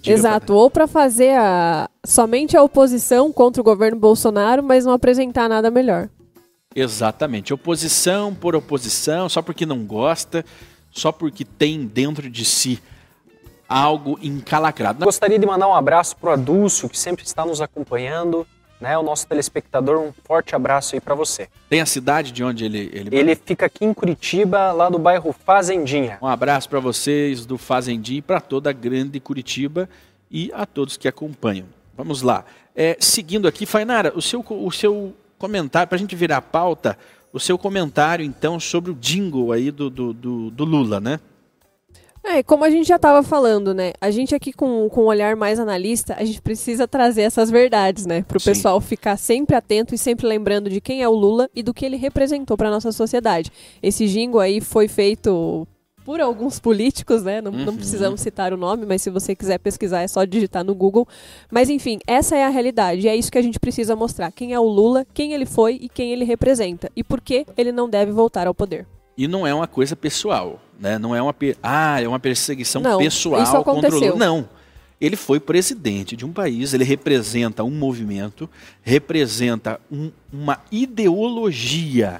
[0.01, 4.93] Diga Exato, ou para fazer a, somente a oposição contra o governo Bolsonaro, mas não
[4.93, 6.09] apresentar nada melhor.
[6.75, 10.43] Exatamente, oposição por oposição, só porque não gosta,
[10.89, 12.81] só porque tem dentro de si
[13.69, 15.05] algo encalacrado.
[15.05, 18.47] Gostaria de mandar um abraço para o Adúcio, que sempre está nos acompanhando,
[18.81, 21.47] né, o nosso telespectador, um forte abraço aí para você.
[21.69, 25.33] Tem a cidade de onde ele ele, ele fica aqui em Curitiba, lá do bairro
[25.45, 26.17] Fazendinha.
[26.21, 29.87] Um abraço para vocês do Fazendinha e para toda a grande Curitiba
[30.29, 31.67] e a todos que acompanham.
[31.95, 32.43] Vamos lá.
[32.75, 36.97] É, seguindo aqui, Fainara, o seu, o seu comentário, para a gente virar a pauta,
[37.31, 41.19] o seu comentário, então, sobre o jingle aí do, do, do, do Lula, né?
[42.23, 43.93] É, como a gente já estava falando, né?
[43.99, 48.05] A gente aqui com, com um olhar mais analista, a gente precisa trazer essas verdades,
[48.05, 48.23] né?
[48.27, 51.63] Para o pessoal ficar sempre atento e sempre lembrando de quem é o Lula e
[51.63, 53.51] do que ele representou para nossa sociedade.
[53.81, 55.67] Esse jingle aí foi feito
[56.05, 57.41] por alguns políticos, né?
[57.41, 57.65] Não, uhum.
[57.65, 61.07] não, precisamos citar o nome, mas se você quiser pesquisar é só digitar no Google.
[61.49, 63.07] Mas enfim, essa é a realidade.
[63.07, 64.31] E é isso que a gente precisa mostrar.
[64.31, 66.91] Quem é o Lula, quem ele foi e quem ele representa.
[66.95, 68.85] E por que ele não deve voltar ao poder.
[69.21, 70.97] E não é uma coisa pessoal, né?
[70.97, 74.15] Não é uma ah, é uma perseguição não, pessoal contra o Lula.
[74.15, 74.49] Não.
[74.99, 78.49] Ele foi presidente de um país, ele representa um movimento,
[78.81, 82.19] representa um, uma ideologia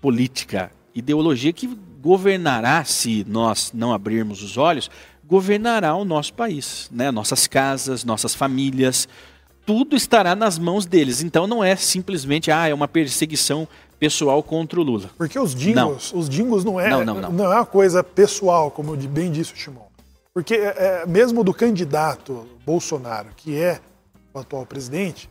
[0.00, 1.66] política, ideologia que
[2.00, 4.90] governará, se nós não abrirmos os olhos,
[5.26, 7.10] governará o nosso país, né?
[7.10, 9.06] nossas casas, nossas famílias,
[9.66, 11.22] tudo estará nas mãos deles.
[11.22, 13.68] Então não é simplesmente ah, é uma perseguição
[14.04, 15.10] pessoal contra o Lula.
[15.16, 16.20] Porque os dingos, não.
[16.20, 17.32] os dingos não é, não, não, não.
[17.32, 19.86] não é uma coisa pessoal, como bem disse o Shimon.
[20.32, 23.80] Porque é, é, mesmo do candidato Bolsonaro, que é
[24.32, 25.30] o atual presidente,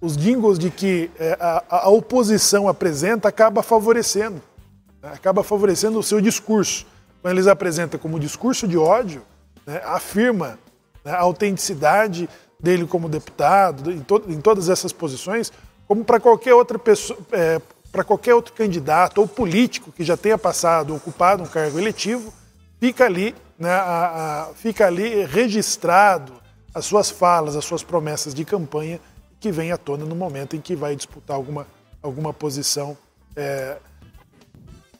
[0.00, 4.40] os dingos de que é, a, a oposição apresenta acaba favorecendo
[5.02, 6.86] acaba favorecendo o seu discurso.
[7.20, 9.22] Quando eles apresentam como discurso de ódio,
[9.66, 10.58] né, afirma
[11.04, 15.52] né, a autenticidade dele como deputado, em, to em todas essas posições,
[15.86, 17.60] como para qualquer outra pessoa, é,
[17.94, 22.34] para qualquer outro candidato ou político que já tenha passado, ocupado um cargo eletivo,
[22.80, 26.32] fica ali, né, a, a, fica ali registrado
[26.74, 29.00] as suas falas, as suas promessas de campanha
[29.38, 31.68] que vem à tona no momento em que vai disputar alguma,
[32.02, 32.98] alguma posição
[33.36, 33.76] é,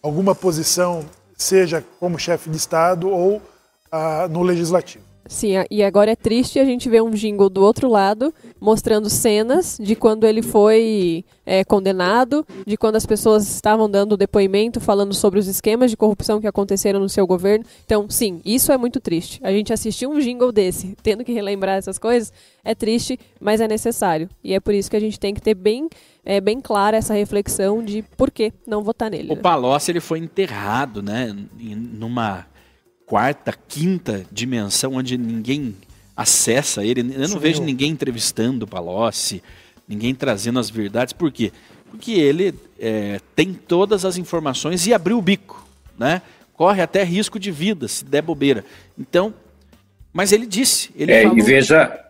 [0.01, 1.05] alguma posição,
[1.37, 3.41] seja como chefe de Estado ou
[3.91, 5.03] ah, no legislativo.
[5.27, 9.79] Sim, e agora é triste a gente ver um jingle do outro lado mostrando cenas
[9.81, 15.39] de quando ele foi é, condenado, de quando as pessoas estavam dando depoimento falando sobre
[15.39, 17.65] os esquemas de corrupção que aconteceram no seu governo.
[17.85, 19.41] Então, sim, isso é muito triste.
[19.43, 22.33] A gente assistir um jingle desse, tendo que relembrar essas coisas,
[22.63, 24.29] é triste, mas é necessário.
[24.43, 25.89] E é por isso que a gente tem que ter bem
[26.27, 29.31] é bem clara essa reflexão de por que não votar nele.
[29.31, 29.43] O né?
[29.43, 32.47] Palocci ele foi enterrado, né, numa
[33.07, 35.75] quarta, quinta dimensão onde ninguém
[36.17, 37.01] acessa ele.
[37.01, 37.41] Eu não Sumiu.
[37.41, 39.43] vejo ninguém entrevistando o Palocci,
[39.89, 41.13] ninguém trazendo as verdades.
[41.13, 41.53] Por quê?
[41.91, 45.67] Porque ele é, tem todas as informações e abriu o bico,
[45.99, 46.23] né?
[46.53, 48.65] Corre até risco de vida se der bobeira.
[48.99, 49.35] Então,
[50.13, 51.39] mas ele disse, ele é, falou...
[51.39, 52.01] E veja,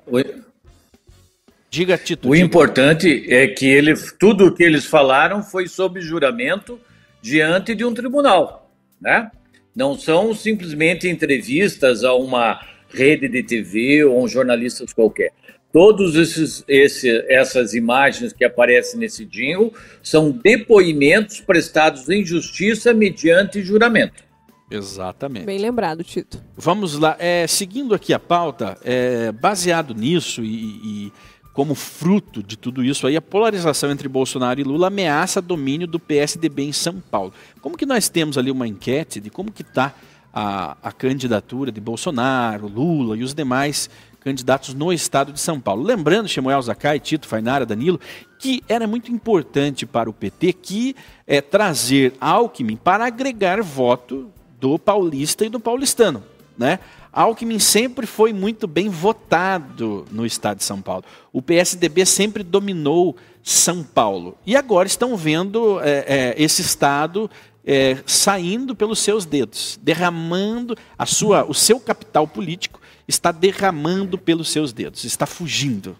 [1.70, 2.28] Diga, Tito.
[2.28, 2.46] O diga.
[2.46, 6.78] importante é que ele, tudo o que eles falaram foi sob juramento
[7.20, 9.28] diante de um tribunal, né?
[9.74, 15.32] Não são simplesmente entrevistas a uma rede de TV ou um jornalista qualquer.
[15.72, 23.60] Todos esses, esse, essas imagens que aparecem nesse jingle são depoimentos prestados em justiça mediante
[23.60, 24.22] juramento.
[24.70, 25.44] Exatamente.
[25.44, 26.40] Bem lembrado, Tito.
[26.56, 27.16] Vamos lá.
[27.18, 31.12] É, seguindo aqui a pauta, é, baseado nisso e, e,
[31.54, 36.00] como fruto de tudo isso aí, a polarização entre Bolsonaro e Lula ameaça domínio do
[36.00, 37.32] PSDB em São Paulo.
[37.62, 39.94] Como que nós temos ali uma enquete de como que está
[40.32, 43.88] a, a candidatura de Bolsonaro, Lula e os demais
[44.18, 45.84] candidatos no estado de São Paulo.
[45.84, 48.00] Lembrando, Samuel Zacai, Tito Fainara, Danilo,
[48.36, 54.76] que era muito importante para o PT que é, trazer Alckmin para agregar voto do
[54.76, 56.33] paulista e do paulistano.
[56.56, 56.78] Né?
[57.12, 61.04] Alckmin sempre foi muito bem votado no estado de São Paulo.
[61.32, 64.36] O PSDB sempre dominou São Paulo.
[64.46, 67.30] E agora estão vendo é, é, esse estado
[67.64, 74.50] é, saindo pelos seus dedos, derramando a sua, o seu capital político está derramando pelos
[74.50, 75.96] seus dedos, está fugindo.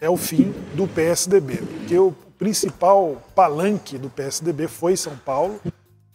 [0.00, 5.60] É o fim do PSDB, porque o principal palanque do PSDB foi São Paulo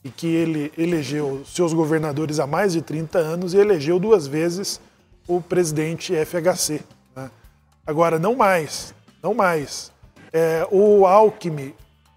[0.03, 4.81] e que ele elegeu seus governadores há mais de 30 anos e elegeu duas vezes
[5.27, 6.81] o presidente FHC.
[7.15, 7.29] Né?
[7.85, 9.91] Agora, não mais, não mais.
[10.33, 11.73] É, o Alckmin,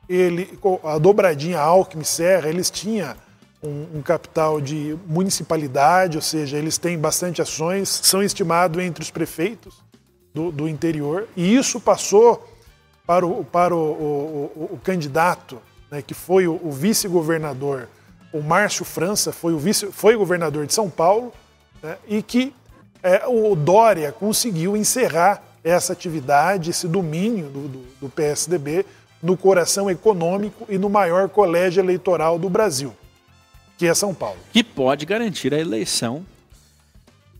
[0.08, 3.14] ele, a dobradinha Alckmin-Serra, eles tinham
[3.62, 9.10] um, um, capital de municipalidade, ou seja, eles têm bastante ações, são estimados entre os
[9.10, 9.82] prefeitos
[10.32, 12.46] do, do interior, e isso passou
[13.06, 15.60] para o, para o, o, o candidato,
[15.94, 17.88] né, que foi o, vice-governador,
[18.32, 21.32] o Márcio França, foi o vice, foi governador de São Paulo,
[21.82, 22.52] né, e que
[23.02, 28.84] é, o Dória conseguiu encerrar essa atividade, esse domínio do, do, do PSDB
[29.22, 32.94] no coração econômico e no maior colégio eleitoral do Brasil
[33.76, 34.38] que é São Paulo.
[34.52, 36.24] Que pode garantir a eleição,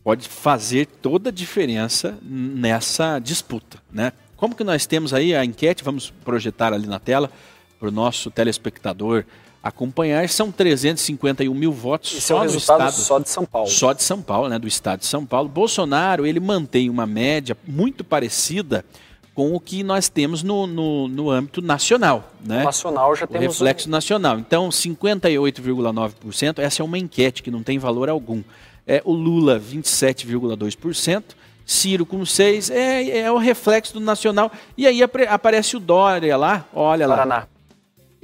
[0.03, 4.11] pode fazer toda a diferença nessa disputa, né?
[4.35, 7.31] Como que nós temos aí a enquete, vamos projetar ali na tela
[7.79, 9.25] para o nosso telespectador
[9.65, 13.67] acompanhar, são 351 mil votos Esse só é no estado, só de São Paulo.
[13.67, 15.49] Só de São Paulo, né, do estado de São Paulo.
[15.49, 18.85] Bolsonaro, ele mantém uma média muito parecida
[19.33, 22.31] com o que nós temos no, no, no âmbito nacional.
[22.45, 22.63] Né?
[22.63, 23.47] nacional já o temos.
[23.47, 23.91] reflexo um...
[23.91, 24.37] nacional.
[24.37, 28.43] Então, 58,9%, essa é uma enquete que não tem valor algum.
[28.85, 31.23] É, o Lula, 27,2%.
[31.65, 34.51] Ciro com 6, é, é o reflexo do nacional.
[34.77, 37.15] E aí aparece o Dória lá, olha lá.
[37.15, 37.47] Paraná.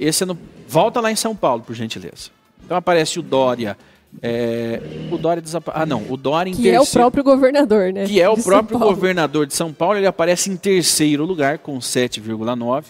[0.04, 0.38] Esse é no...
[0.68, 2.30] Volta lá em São Paulo, por gentileza.
[2.64, 3.76] Então aparece o Dória
[4.20, 5.72] é, o Dória desapa...
[5.74, 6.04] Ah, não.
[6.10, 6.82] O Dória em que terceiro...
[6.82, 8.04] é o próprio governador, né?
[8.04, 9.96] Que é o próprio governador de São Paulo.
[9.96, 12.84] Ele aparece em terceiro lugar com 7,9.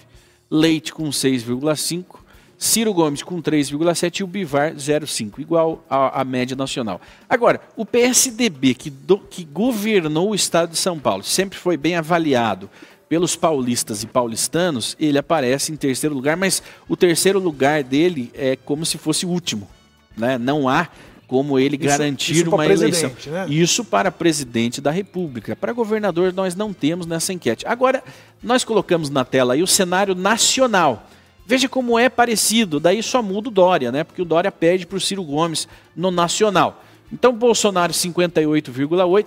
[0.50, 2.22] Leite com 6,5.
[2.58, 7.00] Ciro Gomes com 3,7 e o Bivar 0,5, igual à, média nacional.
[7.28, 11.96] Agora, o PSDB, que, do, que governou o estado de São Paulo, sempre foi bem
[11.96, 12.70] avaliado
[13.12, 18.56] pelos paulistas e paulistanos, ele aparece em terceiro lugar, mas o terceiro lugar dele é
[18.56, 19.68] como se fosse o último.
[20.16, 20.38] Né?
[20.38, 20.88] Não há
[21.26, 23.12] como ele isso, garantir isso uma eleição.
[23.26, 23.46] Né?
[23.50, 25.54] Isso para presidente da República.
[25.54, 27.66] Para governador, nós não temos nessa enquete.
[27.66, 28.02] Agora,
[28.42, 31.06] nós colocamos na tela aí o cenário nacional.
[31.46, 34.04] Veja como é parecido, daí só muda o Dória, né?
[34.04, 36.82] Porque o Dória pede para o Ciro Gomes no nacional.
[37.12, 39.26] Então, Bolsonaro 58,8,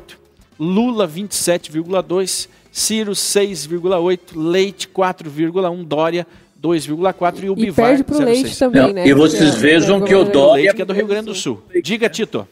[0.59, 6.27] Lula 27,2, Ciro 6,8, Leite 4,1, Dória
[6.61, 8.25] 2,4 e o e Bivar perde pro 0,6.
[8.25, 9.07] Leite também, Não, né?
[9.07, 10.63] E vocês é, vejam que o Dória...
[10.63, 11.63] Leite, que é do Rio Grande do Sul.
[11.81, 12.45] Diga, Tito.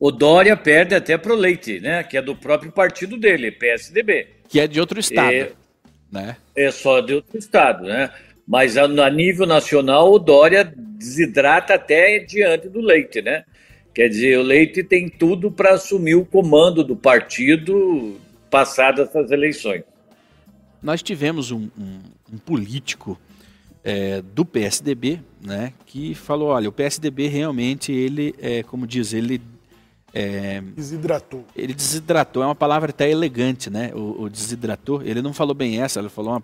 [0.00, 2.02] O Dória perde até pro Leite, né?
[2.02, 4.26] Que é do próprio partido dele, PSDB.
[4.48, 5.52] Que é de outro estado, é,
[6.10, 6.36] né?
[6.56, 8.10] É só de outro estado, né?
[8.44, 13.44] Mas a, a nível nacional, o Dória desidrata até diante do Leite, né?
[13.94, 18.18] Quer dizer, o Leite tem tudo para assumir o comando do partido
[18.54, 19.82] passadas essas eleições.
[20.80, 21.98] Nós tivemos um, um,
[22.32, 23.18] um político
[23.82, 29.42] é, do PSDB, né, que falou, olha, o PSDB realmente ele, é, como diz, ele
[30.12, 31.44] é, desidratou.
[31.56, 33.90] Ele desidratou, é uma palavra até elegante, né?
[33.92, 35.02] O, o, desidratou.
[35.02, 36.42] Ele não falou bem essa, ele falou uma.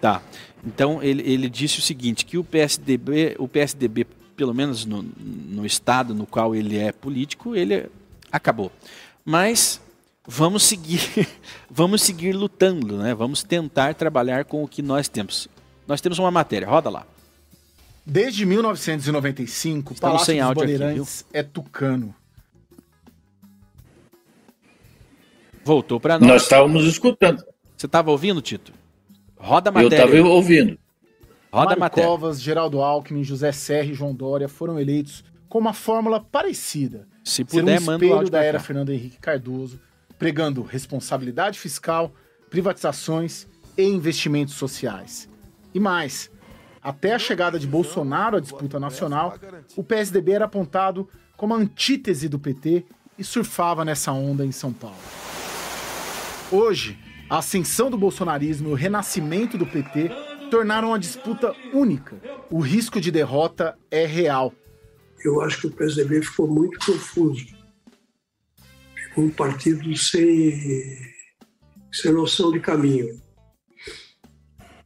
[0.00, 0.22] Tá.
[0.64, 4.06] Então ele, ele disse o seguinte: que o PSDB, o PSDB,
[4.36, 7.90] pelo menos no, no estado no qual ele é político, ele
[8.30, 8.70] acabou.
[9.24, 9.80] Mas
[10.26, 11.00] vamos seguir,
[11.70, 13.14] vamos seguir lutando, né?
[13.14, 15.48] Vamos tentar trabalhar com o que nós temos.
[15.86, 17.06] Nós temos uma matéria, roda lá.
[18.04, 22.14] Desde 1995, o Palácio sem dos Bandeirantes aqui, é tucano.
[25.64, 26.28] Voltou para nós.
[26.28, 27.44] Nós estávamos escutando.
[27.76, 28.72] Você estava ouvindo, Tito?
[29.36, 30.02] Roda a matéria.
[30.02, 30.78] Eu estava ouvindo.
[31.52, 36.18] Roda Mário Covas, Geraldo Alckmin, José Serra e João Dória foram eleitos com uma fórmula
[36.18, 37.06] parecida.
[37.22, 39.78] Se puder, ser um espelho da era Fernando Henrique Cardoso,
[40.22, 42.14] pregando responsabilidade fiscal,
[42.48, 45.28] privatizações e investimentos sociais.
[45.74, 46.30] E mais,
[46.80, 49.34] até a chegada de Bolsonaro à disputa nacional,
[49.74, 52.84] o PSDB era apontado como a antítese do PT
[53.18, 54.94] e surfava nessa onda em São Paulo.
[56.52, 56.96] Hoje,
[57.28, 60.08] a ascensão do bolsonarismo e o renascimento do PT
[60.52, 62.14] tornaram a disputa única.
[62.48, 64.52] O risco de derrota é real.
[65.24, 67.61] Eu acho que o PSDB ficou muito confuso.
[69.16, 70.98] Um partido sem,
[71.92, 73.20] sem noção de caminho.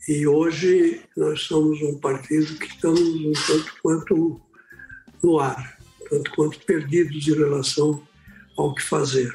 [0.09, 4.41] E hoje nós somos um partido que estamos um tanto quanto
[5.23, 8.03] no ar, tanto quanto perdidos em relação
[8.57, 9.33] ao que fazer.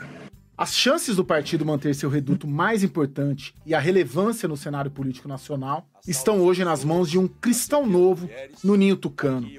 [0.58, 5.28] As chances do partido manter seu reduto mais importante e a relevância no cenário político
[5.28, 8.30] nacional estão hoje nas mãos de um cristão novo
[8.64, 9.50] no ninho tucano,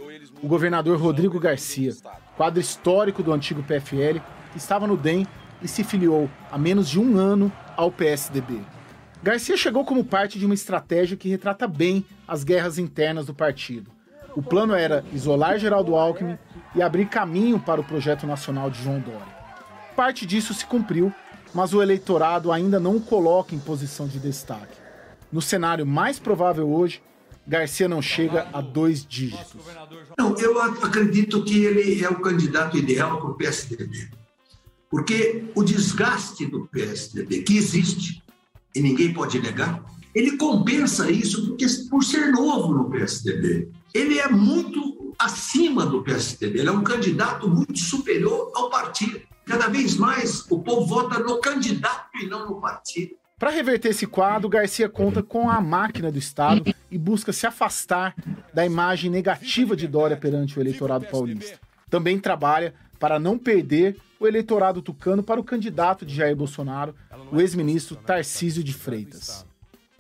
[0.41, 1.93] o governador Rodrigo Garcia,
[2.37, 4.21] quadro histórico do antigo PFL,
[4.57, 5.27] estava no DEM
[5.63, 8.61] e se filiou há menos de um ano ao PSDB.
[9.23, 13.91] Garcia chegou como parte de uma estratégia que retrata bem as guerras internas do partido.
[14.35, 16.39] O plano era isolar Geraldo Alckmin
[16.75, 19.43] e abrir caminho para o projeto nacional de João Dória.
[19.95, 21.13] Parte disso se cumpriu,
[21.55, 24.75] mas o eleitorado ainda não o coloca em posição de destaque.
[25.31, 27.03] No cenário mais provável hoje,
[27.47, 29.57] Garcia não chega a dois dígitos.
[30.19, 34.09] Não, eu acredito que ele é o candidato ideal para o PSDB.
[34.93, 38.23] Porque o desgaste do PSDB, que existe,
[38.75, 39.83] e ninguém pode negar,
[40.15, 43.71] ele compensa isso porque, por ser novo no PSDB.
[43.95, 49.19] Ele é muito acima do PSDB, ele é um candidato muito superior ao partido.
[49.47, 53.15] Cada vez mais o povo vota no candidato e não no partido.
[53.39, 58.15] Para reverter esse quadro, Garcia conta com a máquina do Estado e busca se afastar
[58.53, 61.59] da imagem negativa de Dória perante o eleitorado paulista.
[61.89, 66.95] Também trabalha para não perder o eleitorado tucano para o candidato de Jair Bolsonaro,
[67.33, 69.45] o ex-ministro Tarcísio de Freitas.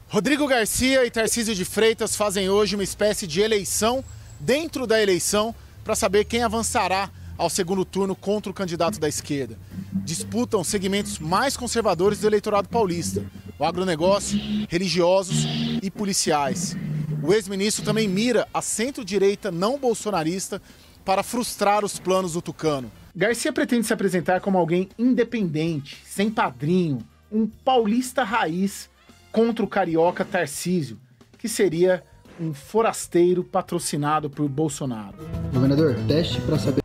[0.07, 4.05] Rodrigo Garcia e Tarcísio de Freitas fazem hoje uma espécie de eleição
[4.39, 5.53] dentro da eleição
[5.83, 9.59] para saber quem avançará ao segundo turno contra o candidato da esquerda.
[10.05, 13.25] Disputam segmentos mais conservadores do eleitorado paulista:
[13.59, 15.47] o agronegócio, religiosos
[15.83, 16.77] e policiais.
[17.25, 20.62] O ex-ministro também mira a centro-direita não bolsonarista
[21.05, 22.89] para frustrar os planos do Tucano.
[23.14, 27.00] Garcia pretende se apresentar como alguém independente, sem padrinho,
[27.30, 28.88] um paulista raiz
[29.30, 30.98] contra o carioca Tarcísio,
[31.36, 32.02] que seria
[32.40, 35.16] um forasteiro patrocinado por Bolsonaro.
[35.52, 36.82] Governador, teste para saber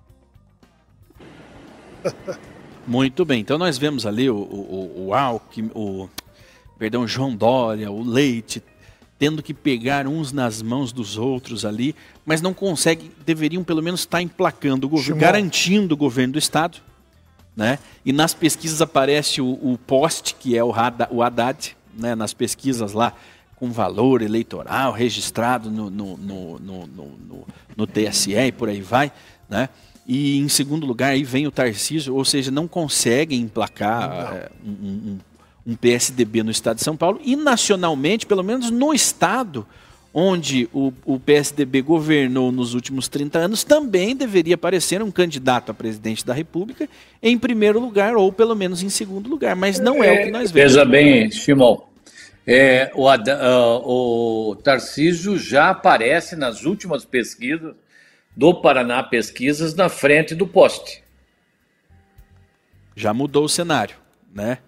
[2.86, 6.09] muito bem, então nós vemos ali o, o, o Alckmin, o,
[6.78, 8.61] perdão, João Dória, o Leite,
[9.20, 11.95] tendo que pegar uns nas mãos dos outros ali,
[12.26, 16.80] mas não consegue, deveriam pelo menos estar emplacando o governo, garantindo o governo do Estado.
[17.55, 17.80] Né?
[18.05, 20.72] E nas pesquisas aparece o, o poste, que é o,
[21.09, 22.13] o Haddad, né?
[22.13, 23.13] nas pesquisas lá,
[23.55, 29.11] com valor eleitoral registrado no, no, no, no, no, TSE e por aí vai.
[29.49, 29.68] Né?
[30.05, 35.18] E em segundo lugar, aí vem o Tarcísio, ou seja, não conseguem emplacar é, um,
[35.68, 37.20] um, PSDB no estado de São Paulo.
[37.24, 39.68] E nacionalmente, pelo menos no estado
[40.13, 45.76] onde o, o, PSDB governou nos últimos 30 anos, também deveria aparecer um candidato a
[45.76, 46.89] presidente da República
[47.22, 49.55] em primeiro lugar, ou pelo menos em segundo lugar.
[49.55, 50.74] Mas não é, é o que nós vemos.
[50.74, 51.84] Veja bem, Simão.
[52.47, 57.76] É, o, uh, o Tarcísio já aparece nas últimas pesquisas
[58.36, 61.03] do Paraná Pesquisas na frente do poste.
[62.95, 63.97] Já mudou o cenário,
[64.34, 64.59] né?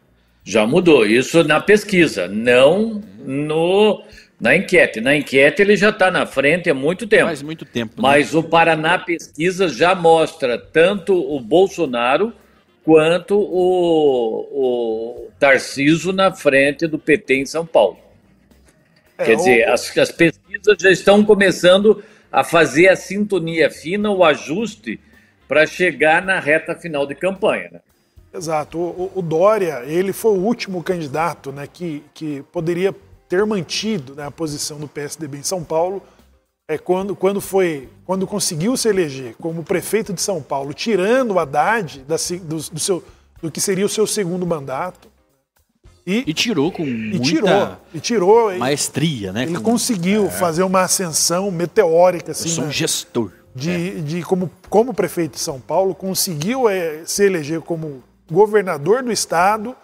[0.49, 1.05] Já mudou.
[1.05, 4.03] Isso na pesquisa, não no
[4.41, 4.99] na enquete.
[4.99, 7.25] Na enquete ele já está na frente há muito tempo.
[7.25, 7.93] Faz muito tempo.
[7.95, 8.01] Né?
[8.01, 12.33] Mas o Paraná Pesquisas já mostra tanto o Bolsonaro
[12.83, 17.99] quanto o, o Tarciso na frente do PT em São Paulo.
[19.19, 19.73] É, Quer dizer, o...
[19.73, 24.99] as, as pesquisas já estão começando a fazer a sintonia fina, o ajuste
[25.47, 27.69] para chegar na reta final de campanha.
[27.71, 27.79] Né?
[28.33, 28.77] Exato.
[28.77, 32.95] O, o, Dória, ele foi o último candidato né, que, que poderia
[33.27, 36.01] ter mantido né, a posição do PSDB em São Paulo
[36.69, 41.39] é quando, quando, foi, quando conseguiu se eleger como prefeito de São Paulo, tirando o
[41.39, 43.03] Haddad da, do, do, seu,
[43.41, 45.07] do que seria o seu segundo mandato.
[46.05, 49.43] E, e tirou com e muita tirou, e tirou, maestria, né?
[49.43, 50.29] Ele com, conseguiu é.
[50.29, 52.31] fazer uma ascensão meteórica.
[52.31, 52.73] Assim, Eu sou um né?
[52.73, 53.31] gestor.
[53.55, 54.01] De, é.
[54.01, 59.75] de como, como prefeito de São Paulo, conseguiu é, se eleger como governador do estado,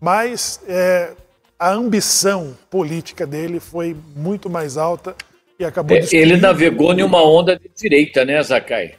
[0.00, 1.12] mas é,
[1.58, 5.16] a ambição política dele foi muito mais alta
[5.58, 8.94] E acabou é, ele navegou em uma onda de direita, né, Zakai?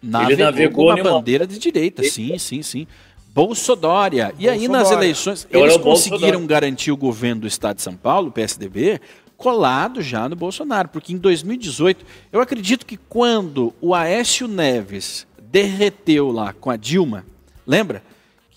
[0.00, 2.86] Navegou ele navegou com uma bandeira de direita, sim, sim, sim.
[3.34, 4.32] Bolsodória.
[4.38, 8.32] E aí nas eleições, eles conseguiram garantir o governo do estado de São Paulo, o
[8.32, 9.00] PSDB,
[9.36, 16.30] colado já no Bolsonaro, porque em 2018, eu acredito que quando o Aécio Neves derreteu
[16.30, 17.24] lá com a Dilma,
[17.66, 18.02] lembra?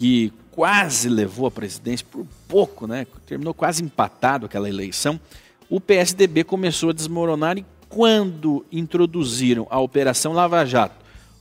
[0.02, 3.06] Que quase levou a presidência por pouco, né?
[3.28, 5.20] Terminou quase empatado aquela eleição.
[5.70, 10.96] O PSDB começou a desmoronar e quando introduziram a Operação Lava Jato,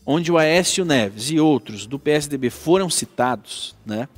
[0.05, 4.09] onde o Aécio Neves e outros do PSDB foram citados, né?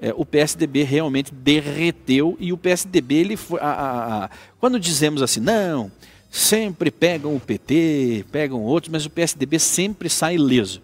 [0.00, 5.20] é, o PSDB realmente derreteu e o PSDB ele foi, a, a, a, quando dizemos
[5.20, 5.92] assim não
[6.30, 10.80] sempre pegam o PT pegam outros mas o PSDB sempre sai ileso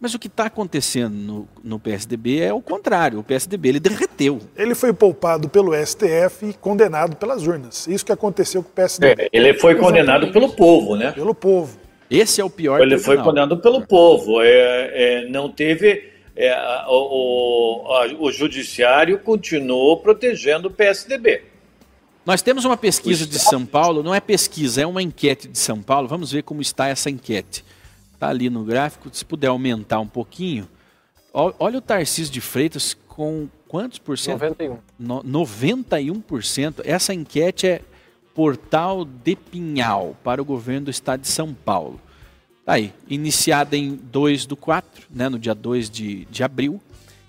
[0.00, 4.40] mas o que está acontecendo no, no, PSDB é o contrário o PSDB ele derreteu
[4.56, 9.22] ele foi poupado pelo STF e condenado pelas urnas isso que aconteceu com o PSDB
[9.22, 11.78] é, ele foi condenado pelo povo né pelo povo
[12.10, 13.04] esse é o pior ele tribunal.
[13.04, 16.56] foi condenado pelo povo é, é não teve é,
[16.88, 21.42] o, o, o judiciário continuou protegendo o PSDB.
[22.24, 25.82] Nós temos uma pesquisa de São Paulo, não é pesquisa, é uma enquete de São
[25.82, 26.08] Paulo.
[26.08, 27.64] Vamos ver como está essa enquete.
[28.20, 30.68] Está ali no gráfico, se puder aumentar um pouquinho.
[31.32, 34.42] Olha o Tarcísio de Freitas com quantos por cento?
[34.42, 34.76] 91.
[34.98, 36.82] No, 91%.
[36.84, 37.80] Essa enquete é
[38.34, 41.98] Portal de Pinhal para o governo do estado de São Paulo.
[42.66, 46.78] Tá aí, iniciada em 2 do 4, né, no dia 2 de, de abril.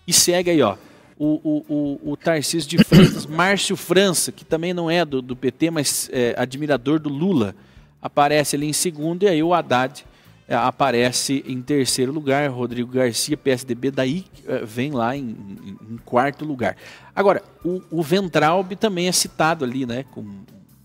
[0.05, 0.75] E segue aí, ó,
[1.17, 5.37] o, o, o, o Tarcísio de Freitas, Márcio França, que também não é do, do
[5.37, 7.55] PT, mas é admirador do Lula,
[8.01, 10.03] aparece ali em segundo, e aí o Haddad
[10.53, 16.45] aparece em terceiro lugar, Rodrigo Garcia, PSDB, daí é, vem lá em, em, em quarto
[16.45, 16.75] lugar.
[17.15, 20.23] Agora, o, o Ventralbe também é citado ali, né, com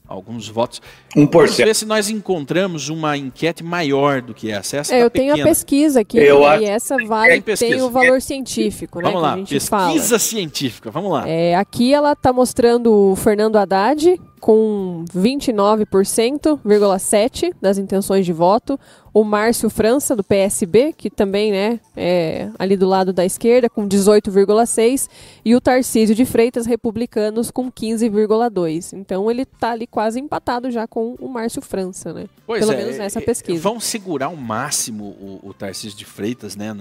[0.09, 0.81] alguns votos.
[1.17, 1.31] 1%.
[1.31, 4.79] Vamos ver se nós encontramos uma enquete maior do que essa.
[4.79, 7.91] essa é, tá eu tenho a pesquisa aqui, eu e essa vale, tem, tem o
[7.91, 9.09] valor científico, né?
[9.09, 10.19] Vamos lá, pesquisa fala.
[10.19, 11.29] científica, vamos lá.
[11.29, 18.79] É, aqui ela está mostrando o Fernando Haddad com 29,7% das intenções de voto.
[19.13, 23.89] O Márcio França, do PSB, que também né, é ali do lado da esquerda, com
[23.89, 25.09] 18,6%.
[25.45, 28.93] E o Tarcísio de Freitas, republicanos, com 15,2%.
[28.93, 32.27] Então ele está ali quase empatado já com o Márcio França, né?
[32.47, 33.61] Pois Pelo é, menos nessa pesquisa.
[33.61, 36.77] Vão segurar ao máximo o, o Tarcísio de Freitas né,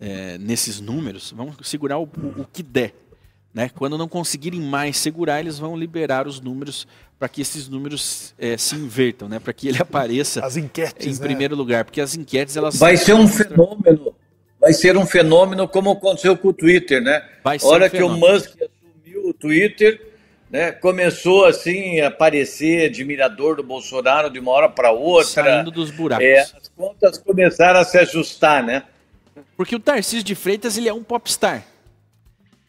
[0.00, 1.32] é, nesses números.
[1.36, 3.05] Vamos segurar o, o, o que der.
[3.56, 3.70] Né?
[3.74, 6.86] Quando não conseguirem mais segurar, eles vão liberar os números
[7.18, 9.38] para que esses números é, se invertam, né?
[9.38, 11.26] para que ele apareça as enquetes, em né?
[11.26, 14.14] primeiro lugar, porque as enquetes elas vai ser um fenômeno,
[14.60, 17.26] vai ser um fenômeno como aconteceu com o Twitter, né?
[17.42, 20.06] Vai ser hora um que o Musk assumiu o Twitter,
[20.50, 20.72] né?
[20.72, 26.26] Começou assim a aparecer admirador do Bolsonaro de uma hora para outra, saindo dos buracos.
[26.26, 28.82] É, as contas começaram a se ajustar, né?
[29.56, 31.64] Porque o Tarcísio de Freitas ele é um popstar.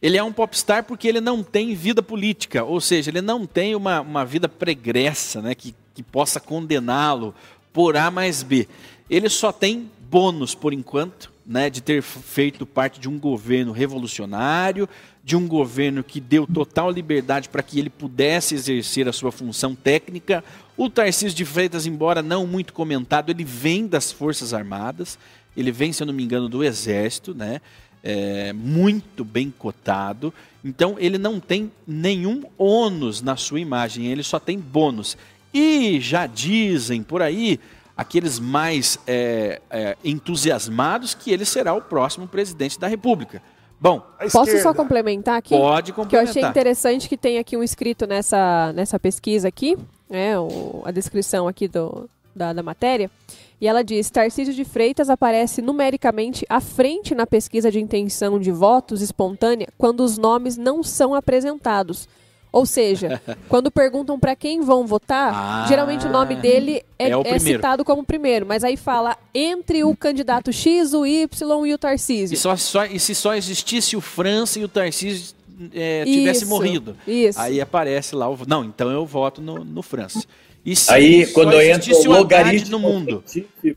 [0.01, 3.75] Ele é um popstar porque ele não tem vida política, ou seja, ele não tem
[3.75, 7.33] uma, uma vida pregressa né, que, que possa condená-lo
[7.73, 8.67] por A mais B.
[9.09, 14.87] Ele só tem bônus, por enquanto, né, de ter feito parte de um governo revolucionário,
[15.23, 19.73] de um governo que deu total liberdade para que ele pudesse exercer a sua função
[19.73, 20.43] técnica.
[20.77, 25.17] O Tarcísio de Freitas, embora não muito comentado, ele vem das Forças Armadas,
[25.55, 27.61] ele vem, se eu não me engano, do Exército, né?
[28.07, 30.33] É, muito bem cotado.
[30.63, 35.17] Então ele não tem nenhum ônus na sua imagem, ele só tem bônus.
[35.53, 37.59] E já dizem por aí
[37.97, 43.41] aqueles mais é, é, entusiasmados que ele será o próximo presidente da República.
[43.79, 44.01] Bom,
[44.31, 45.49] posso só complementar aqui?
[45.49, 46.33] Pode complementar.
[46.33, 49.77] Que eu achei interessante que tem aqui um escrito nessa, nessa pesquisa aqui,
[50.09, 53.11] né, o, a descrição aqui do, da, da matéria.
[53.59, 58.51] E ela diz: Tarcísio de Freitas aparece numericamente à frente na pesquisa de intenção de
[58.51, 62.07] votos espontânea quando os nomes não são apresentados.
[62.51, 67.11] Ou seja, quando perguntam para quem vão votar, ah, geralmente o nome dele é, é,
[67.25, 71.27] é citado como primeiro, mas aí fala entre o candidato X, o Y
[71.65, 72.35] e o Tarcísio.
[72.35, 75.35] E, só, só, e se só existisse o França e o Tarcísio
[75.73, 77.39] é, tivesse isso, morrido, isso.
[77.39, 78.37] aí aparece lá o.
[78.47, 80.23] Não, então eu voto no, no França.
[80.67, 83.23] E se Aí, quando entra o logaritmo no mundo,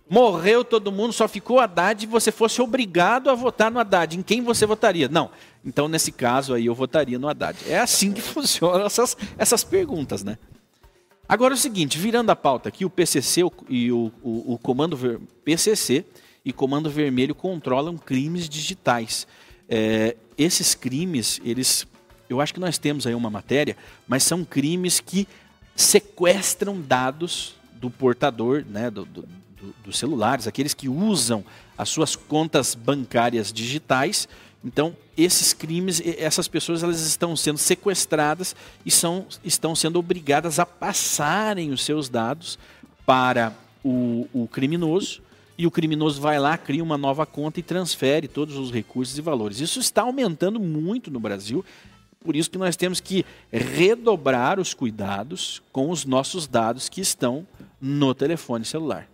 [0.08, 4.22] morreu todo mundo, só ficou Haddad e você fosse obrigado a votar no Haddad, em
[4.22, 5.08] quem você votaria?
[5.08, 5.30] Não.
[5.64, 7.56] Então, nesse caso aí, eu votaria no Haddad.
[7.68, 10.36] É assim que funcionam essas, essas perguntas, né?
[11.28, 14.96] Agora é o seguinte, virando a pauta aqui, o PCC e o, o, o Comando
[14.96, 15.20] Ver...
[15.44, 16.04] PCC
[16.44, 19.28] e Comando Vermelho controlam crimes digitais.
[19.68, 21.86] É, esses crimes, eles,
[22.28, 23.76] eu acho que nós temos aí uma matéria,
[24.08, 25.28] mas são crimes que
[25.80, 29.26] sequestram dados do portador, né, do, do,
[29.84, 31.44] dos celulares, aqueles que usam
[31.76, 34.28] as suas contas bancárias digitais.
[34.62, 38.54] Então, esses crimes, essas pessoas, elas estão sendo sequestradas
[38.84, 42.58] e são, estão sendo obrigadas a passarem os seus dados
[43.06, 45.22] para o, o criminoso
[45.60, 49.20] e o criminoso vai lá, cria uma nova conta e transfere todos os recursos e
[49.20, 49.60] valores.
[49.60, 51.62] Isso está aumentando muito no Brasil,
[52.22, 57.46] por isso que nós temos que redobrar os cuidados com os nossos dados que estão
[57.80, 59.08] no telefone celular.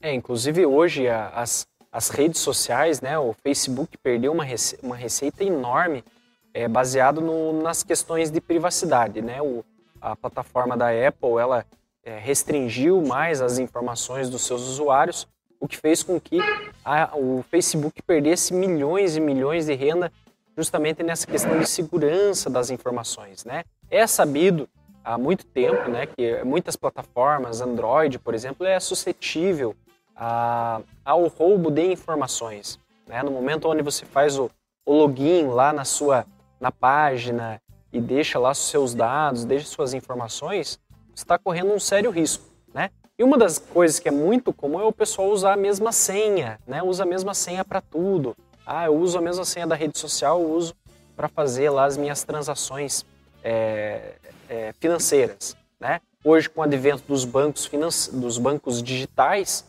[0.00, 5.42] É, inclusive hoje as, as redes sociais, né, o Facebook perdeu uma, rece uma receita
[5.42, 6.04] enorme
[6.52, 9.42] é, baseado no, nas questões de privacidade, né?
[9.42, 9.64] O,
[10.00, 11.64] a plataforma da Apple, ela
[12.04, 15.26] é, restringiu mais as informações dos seus usuários
[15.64, 16.38] o que fez com que
[16.84, 20.12] a, o Facebook perdesse milhões e milhões de renda
[20.56, 23.64] justamente nessa questão de segurança das informações, né?
[23.90, 24.68] É sabido
[25.04, 29.76] há muito tempo, né, que muitas plataformas, Android, por exemplo, é suscetível
[30.16, 33.22] a, ao roubo de informações, né?
[33.22, 34.50] No momento onde você faz o,
[34.86, 36.24] o login lá na sua
[36.60, 37.60] na página
[37.92, 40.80] e deixa lá seus dados, deixa suas informações,
[41.14, 42.90] você está correndo um sério risco, né?
[43.18, 46.58] E uma das coisas que é muito comum é o pessoal usar a mesma senha,
[46.66, 46.82] né?
[46.82, 48.34] Usa a mesma senha para tudo.
[48.66, 50.74] Ah, eu uso a mesma senha da rede social, eu uso
[51.16, 53.04] para fazer lá as minhas transações
[53.42, 54.14] é,
[54.48, 56.00] é, financeiras, né?
[56.24, 57.68] Hoje, com o advento dos bancos,
[58.12, 59.64] dos bancos digitais,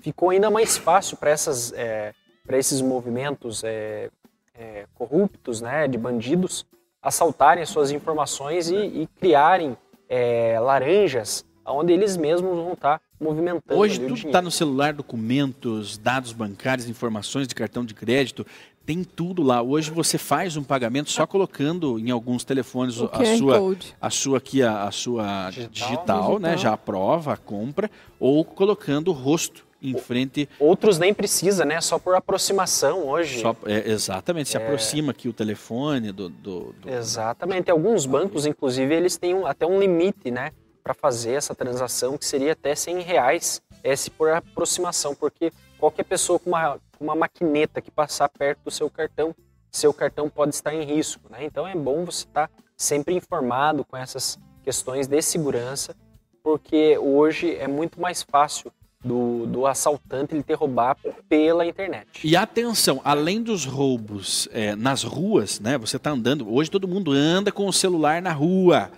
[0.00, 1.30] ficou ainda mais fácil para
[1.74, 2.12] é,
[2.44, 4.10] para esses movimentos é,
[4.54, 6.66] é, corruptos, né, de bandidos,
[7.00, 9.76] assaltarem as suas informações e, e criarem
[10.08, 13.78] é, laranjas onde eles mesmos vão estar tá movimentando.
[13.78, 18.46] Hoje tudo está no celular, documentos, dados bancários, informações de cartão de crédito,
[18.84, 19.62] tem tudo lá.
[19.62, 23.94] Hoje você faz um pagamento só colocando em alguns telefones o a sua code.
[24.00, 28.44] a sua aqui a, a sua digital, digital, digital, né, já aprova a compra ou
[28.44, 30.48] colocando o rosto em frente.
[30.58, 31.80] Outros nem precisa, né?
[31.80, 33.40] Só por aproximação hoje.
[33.40, 34.62] Só, é, exatamente, se é...
[34.62, 37.70] aproxima aqui o telefone do, do, do, Exatamente.
[37.70, 40.52] Alguns bancos, inclusive, eles têm um, até um limite, né?
[40.82, 46.38] Para fazer essa transação, que seria até 100 reais, esse por aproximação, porque qualquer pessoa
[46.38, 49.34] com uma, uma maquineta que passar perto do seu cartão,
[49.70, 51.22] seu cartão pode estar em risco.
[51.30, 51.44] Né?
[51.44, 55.94] Então é bom você estar tá sempre informado com essas questões de segurança,
[56.42, 58.72] porque hoje é muito mais fácil
[59.04, 60.96] do, do assaltante ele ter roubar
[61.28, 62.06] pela internet.
[62.22, 65.78] E atenção, além dos roubos é, nas ruas, né?
[65.78, 68.90] Você está andando, hoje todo mundo anda com o celular na rua.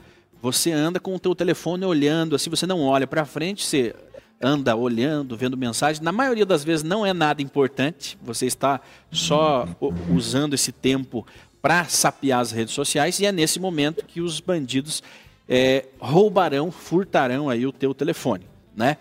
[0.43, 3.95] Você anda com o teu telefone olhando, assim, você não olha para frente, você
[4.43, 6.03] anda olhando, vendo mensagem.
[6.03, 8.19] Na maioria das vezes não é nada importante.
[8.21, 8.81] Você está
[9.13, 9.69] só
[10.13, 11.25] usando esse tempo
[11.63, 15.01] para sapear as redes sociais e é nesse momento que os bandidos
[15.49, 18.97] é, roubarão, furtarão aí o teu telefone, né?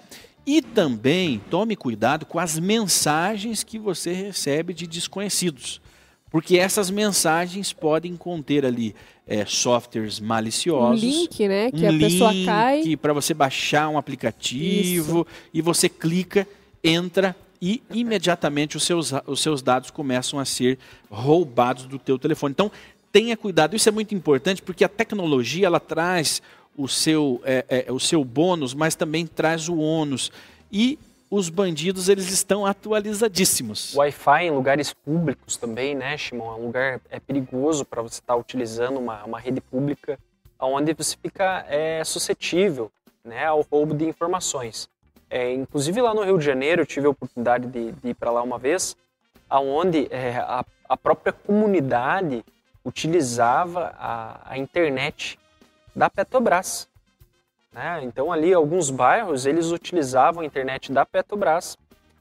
[0.46, 5.82] E também tome cuidado com as mensagens que você recebe de desconhecidos.
[6.32, 8.96] Porque essas mensagens podem conter ali
[9.28, 11.04] é, softwares maliciosos.
[11.04, 11.70] Um link, né?
[11.70, 12.98] Que um a pessoa cai.
[12.98, 15.48] para você baixar um aplicativo Isso.
[15.54, 16.48] e você clica,
[16.82, 20.80] entra e imediatamente os seus, os seus dados começam a ser
[21.10, 22.54] roubados do teu telefone.
[22.54, 22.72] Então,
[23.12, 23.76] tenha cuidado.
[23.76, 26.42] Isso é muito importante porque a tecnologia ela traz
[26.76, 30.32] o seu, é, é, o seu bônus, mas também traz o ônus.
[30.72, 30.98] E
[31.32, 33.96] os bandidos eles estão atualizadíssimos.
[33.96, 36.52] Wi-Fi em lugares públicos também, né, Shimon?
[36.52, 40.20] É um lugar é perigoso para você estar tá utilizando uma, uma rede pública
[40.60, 42.92] onde você fica é, suscetível
[43.24, 44.90] né, ao roubo de informações.
[45.30, 48.30] É, inclusive lá no Rio de Janeiro eu tive a oportunidade de, de ir para
[48.30, 48.98] lá uma vez,
[49.50, 52.44] aonde é, a, a, própria comunidade
[52.84, 55.40] utilizava a, a internet
[55.96, 56.90] da Petrobras.
[57.74, 58.04] Né?
[58.04, 61.78] Então ali alguns bairros eles utilizavam a internet da Petrobras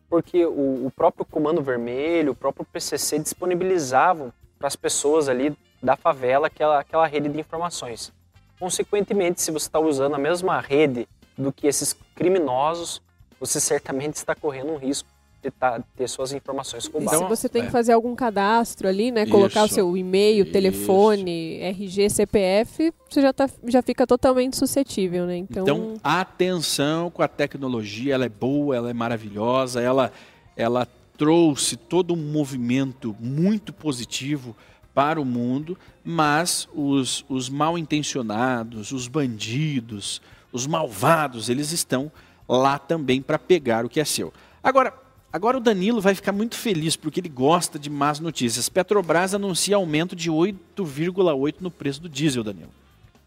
[0.09, 5.97] porque o, o próprio Comando Vermelho, o próprio PCC disponibilizavam para as pessoas ali da
[5.97, 8.13] favela aquela, aquela rede de informações.
[8.59, 13.01] Consequentemente, se você está usando a mesma rede do que esses criminosos,
[13.39, 15.09] você certamente está correndo um risco
[15.43, 17.19] de tá, ter suas informações roubadas.
[17.19, 17.67] Então, se você tem é.
[17.67, 19.73] que fazer algum cadastro ali, né, colocar Isso.
[19.73, 20.53] o seu e-mail, Isso.
[20.53, 25.39] telefone, RG, CPF, você já, tá, já fica totalmente suscetível, né?
[25.39, 25.63] Então...
[25.63, 30.13] então, atenção com a tecnologia, ela é boa, ela é maravilhosa, ela,
[30.57, 30.87] ela
[31.17, 34.55] trouxe todo um movimento muito positivo
[34.95, 40.21] para o mundo, mas os, os mal intencionados, os bandidos,
[40.53, 42.13] os malvados, eles estão
[42.49, 44.33] lá também para pegar o que é seu.
[44.63, 44.93] Agora,
[45.33, 48.69] Agora o Danilo vai ficar muito feliz porque ele gosta de más notícias.
[48.69, 52.71] Petrobras anuncia aumento de 8,8 no preço do diesel, Danilo.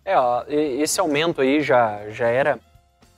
[0.04, 2.60] É, ó, esse aumento aí já, já era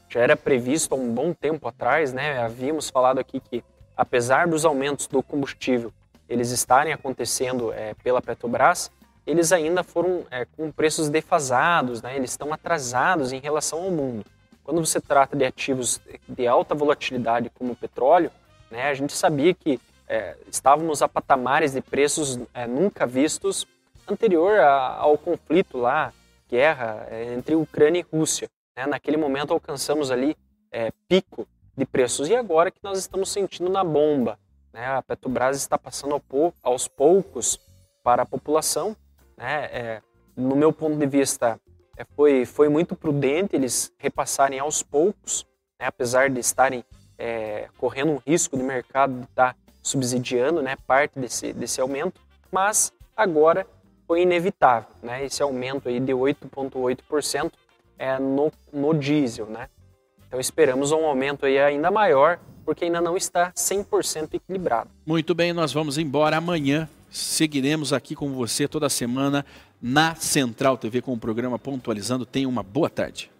[0.07, 2.39] já era previsto há um bom tempo atrás, né?
[2.39, 3.63] Havíamos falado aqui que,
[3.97, 5.91] apesar dos aumentos do combustível
[6.29, 8.91] eles estarem acontecendo é, pela Petrobras,
[9.25, 12.15] eles ainda foram é, com preços defasados, né?
[12.15, 14.25] eles estão atrasados em relação ao mundo.
[14.63, 18.31] Quando você trata de ativos de alta volatilidade como o petróleo,
[18.71, 23.67] né, a gente sabia que é, estávamos a patamares de preços é, nunca vistos
[24.07, 26.13] anterior a, ao conflito lá,
[26.49, 28.49] guerra é, entre Ucrânia e Rússia.
[28.75, 28.85] Né?
[28.85, 30.37] Naquele momento alcançamos ali
[30.71, 34.37] é, pico de preços e agora que nós estamos sentindo na bomba.
[34.71, 34.85] Né?
[34.85, 36.21] A Petrobras está passando
[36.61, 37.59] aos poucos
[38.03, 38.95] para a população.
[39.37, 39.65] Né?
[39.65, 40.01] É,
[40.35, 41.59] no meu ponto de vista,
[41.97, 45.45] é, foi, foi muito prudente eles repassarem aos poucos,
[45.79, 45.87] né?
[45.87, 46.83] apesar de estarem
[47.17, 52.19] é, correndo um risco de mercado estar tá subsidiando né, parte desse, desse aumento,
[52.51, 53.65] mas agora
[54.07, 57.51] foi inevitável, né, esse aumento aí de 8,8%
[57.97, 59.45] é, no, no diesel.
[59.47, 59.67] Né?
[60.27, 64.89] Então esperamos um aumento aí ainda maior, porque ainda não está 100% equilibrado.
[65.05, 66.89] Muito bem, nós vamos embora amanhã.
[67.09, 69.45] Seguiremos aqui com você toda semana
[69.81, 72.25] na Central TV com o programa Pontualizando.
[72.25, 73.31] Tenha uma boa tarde.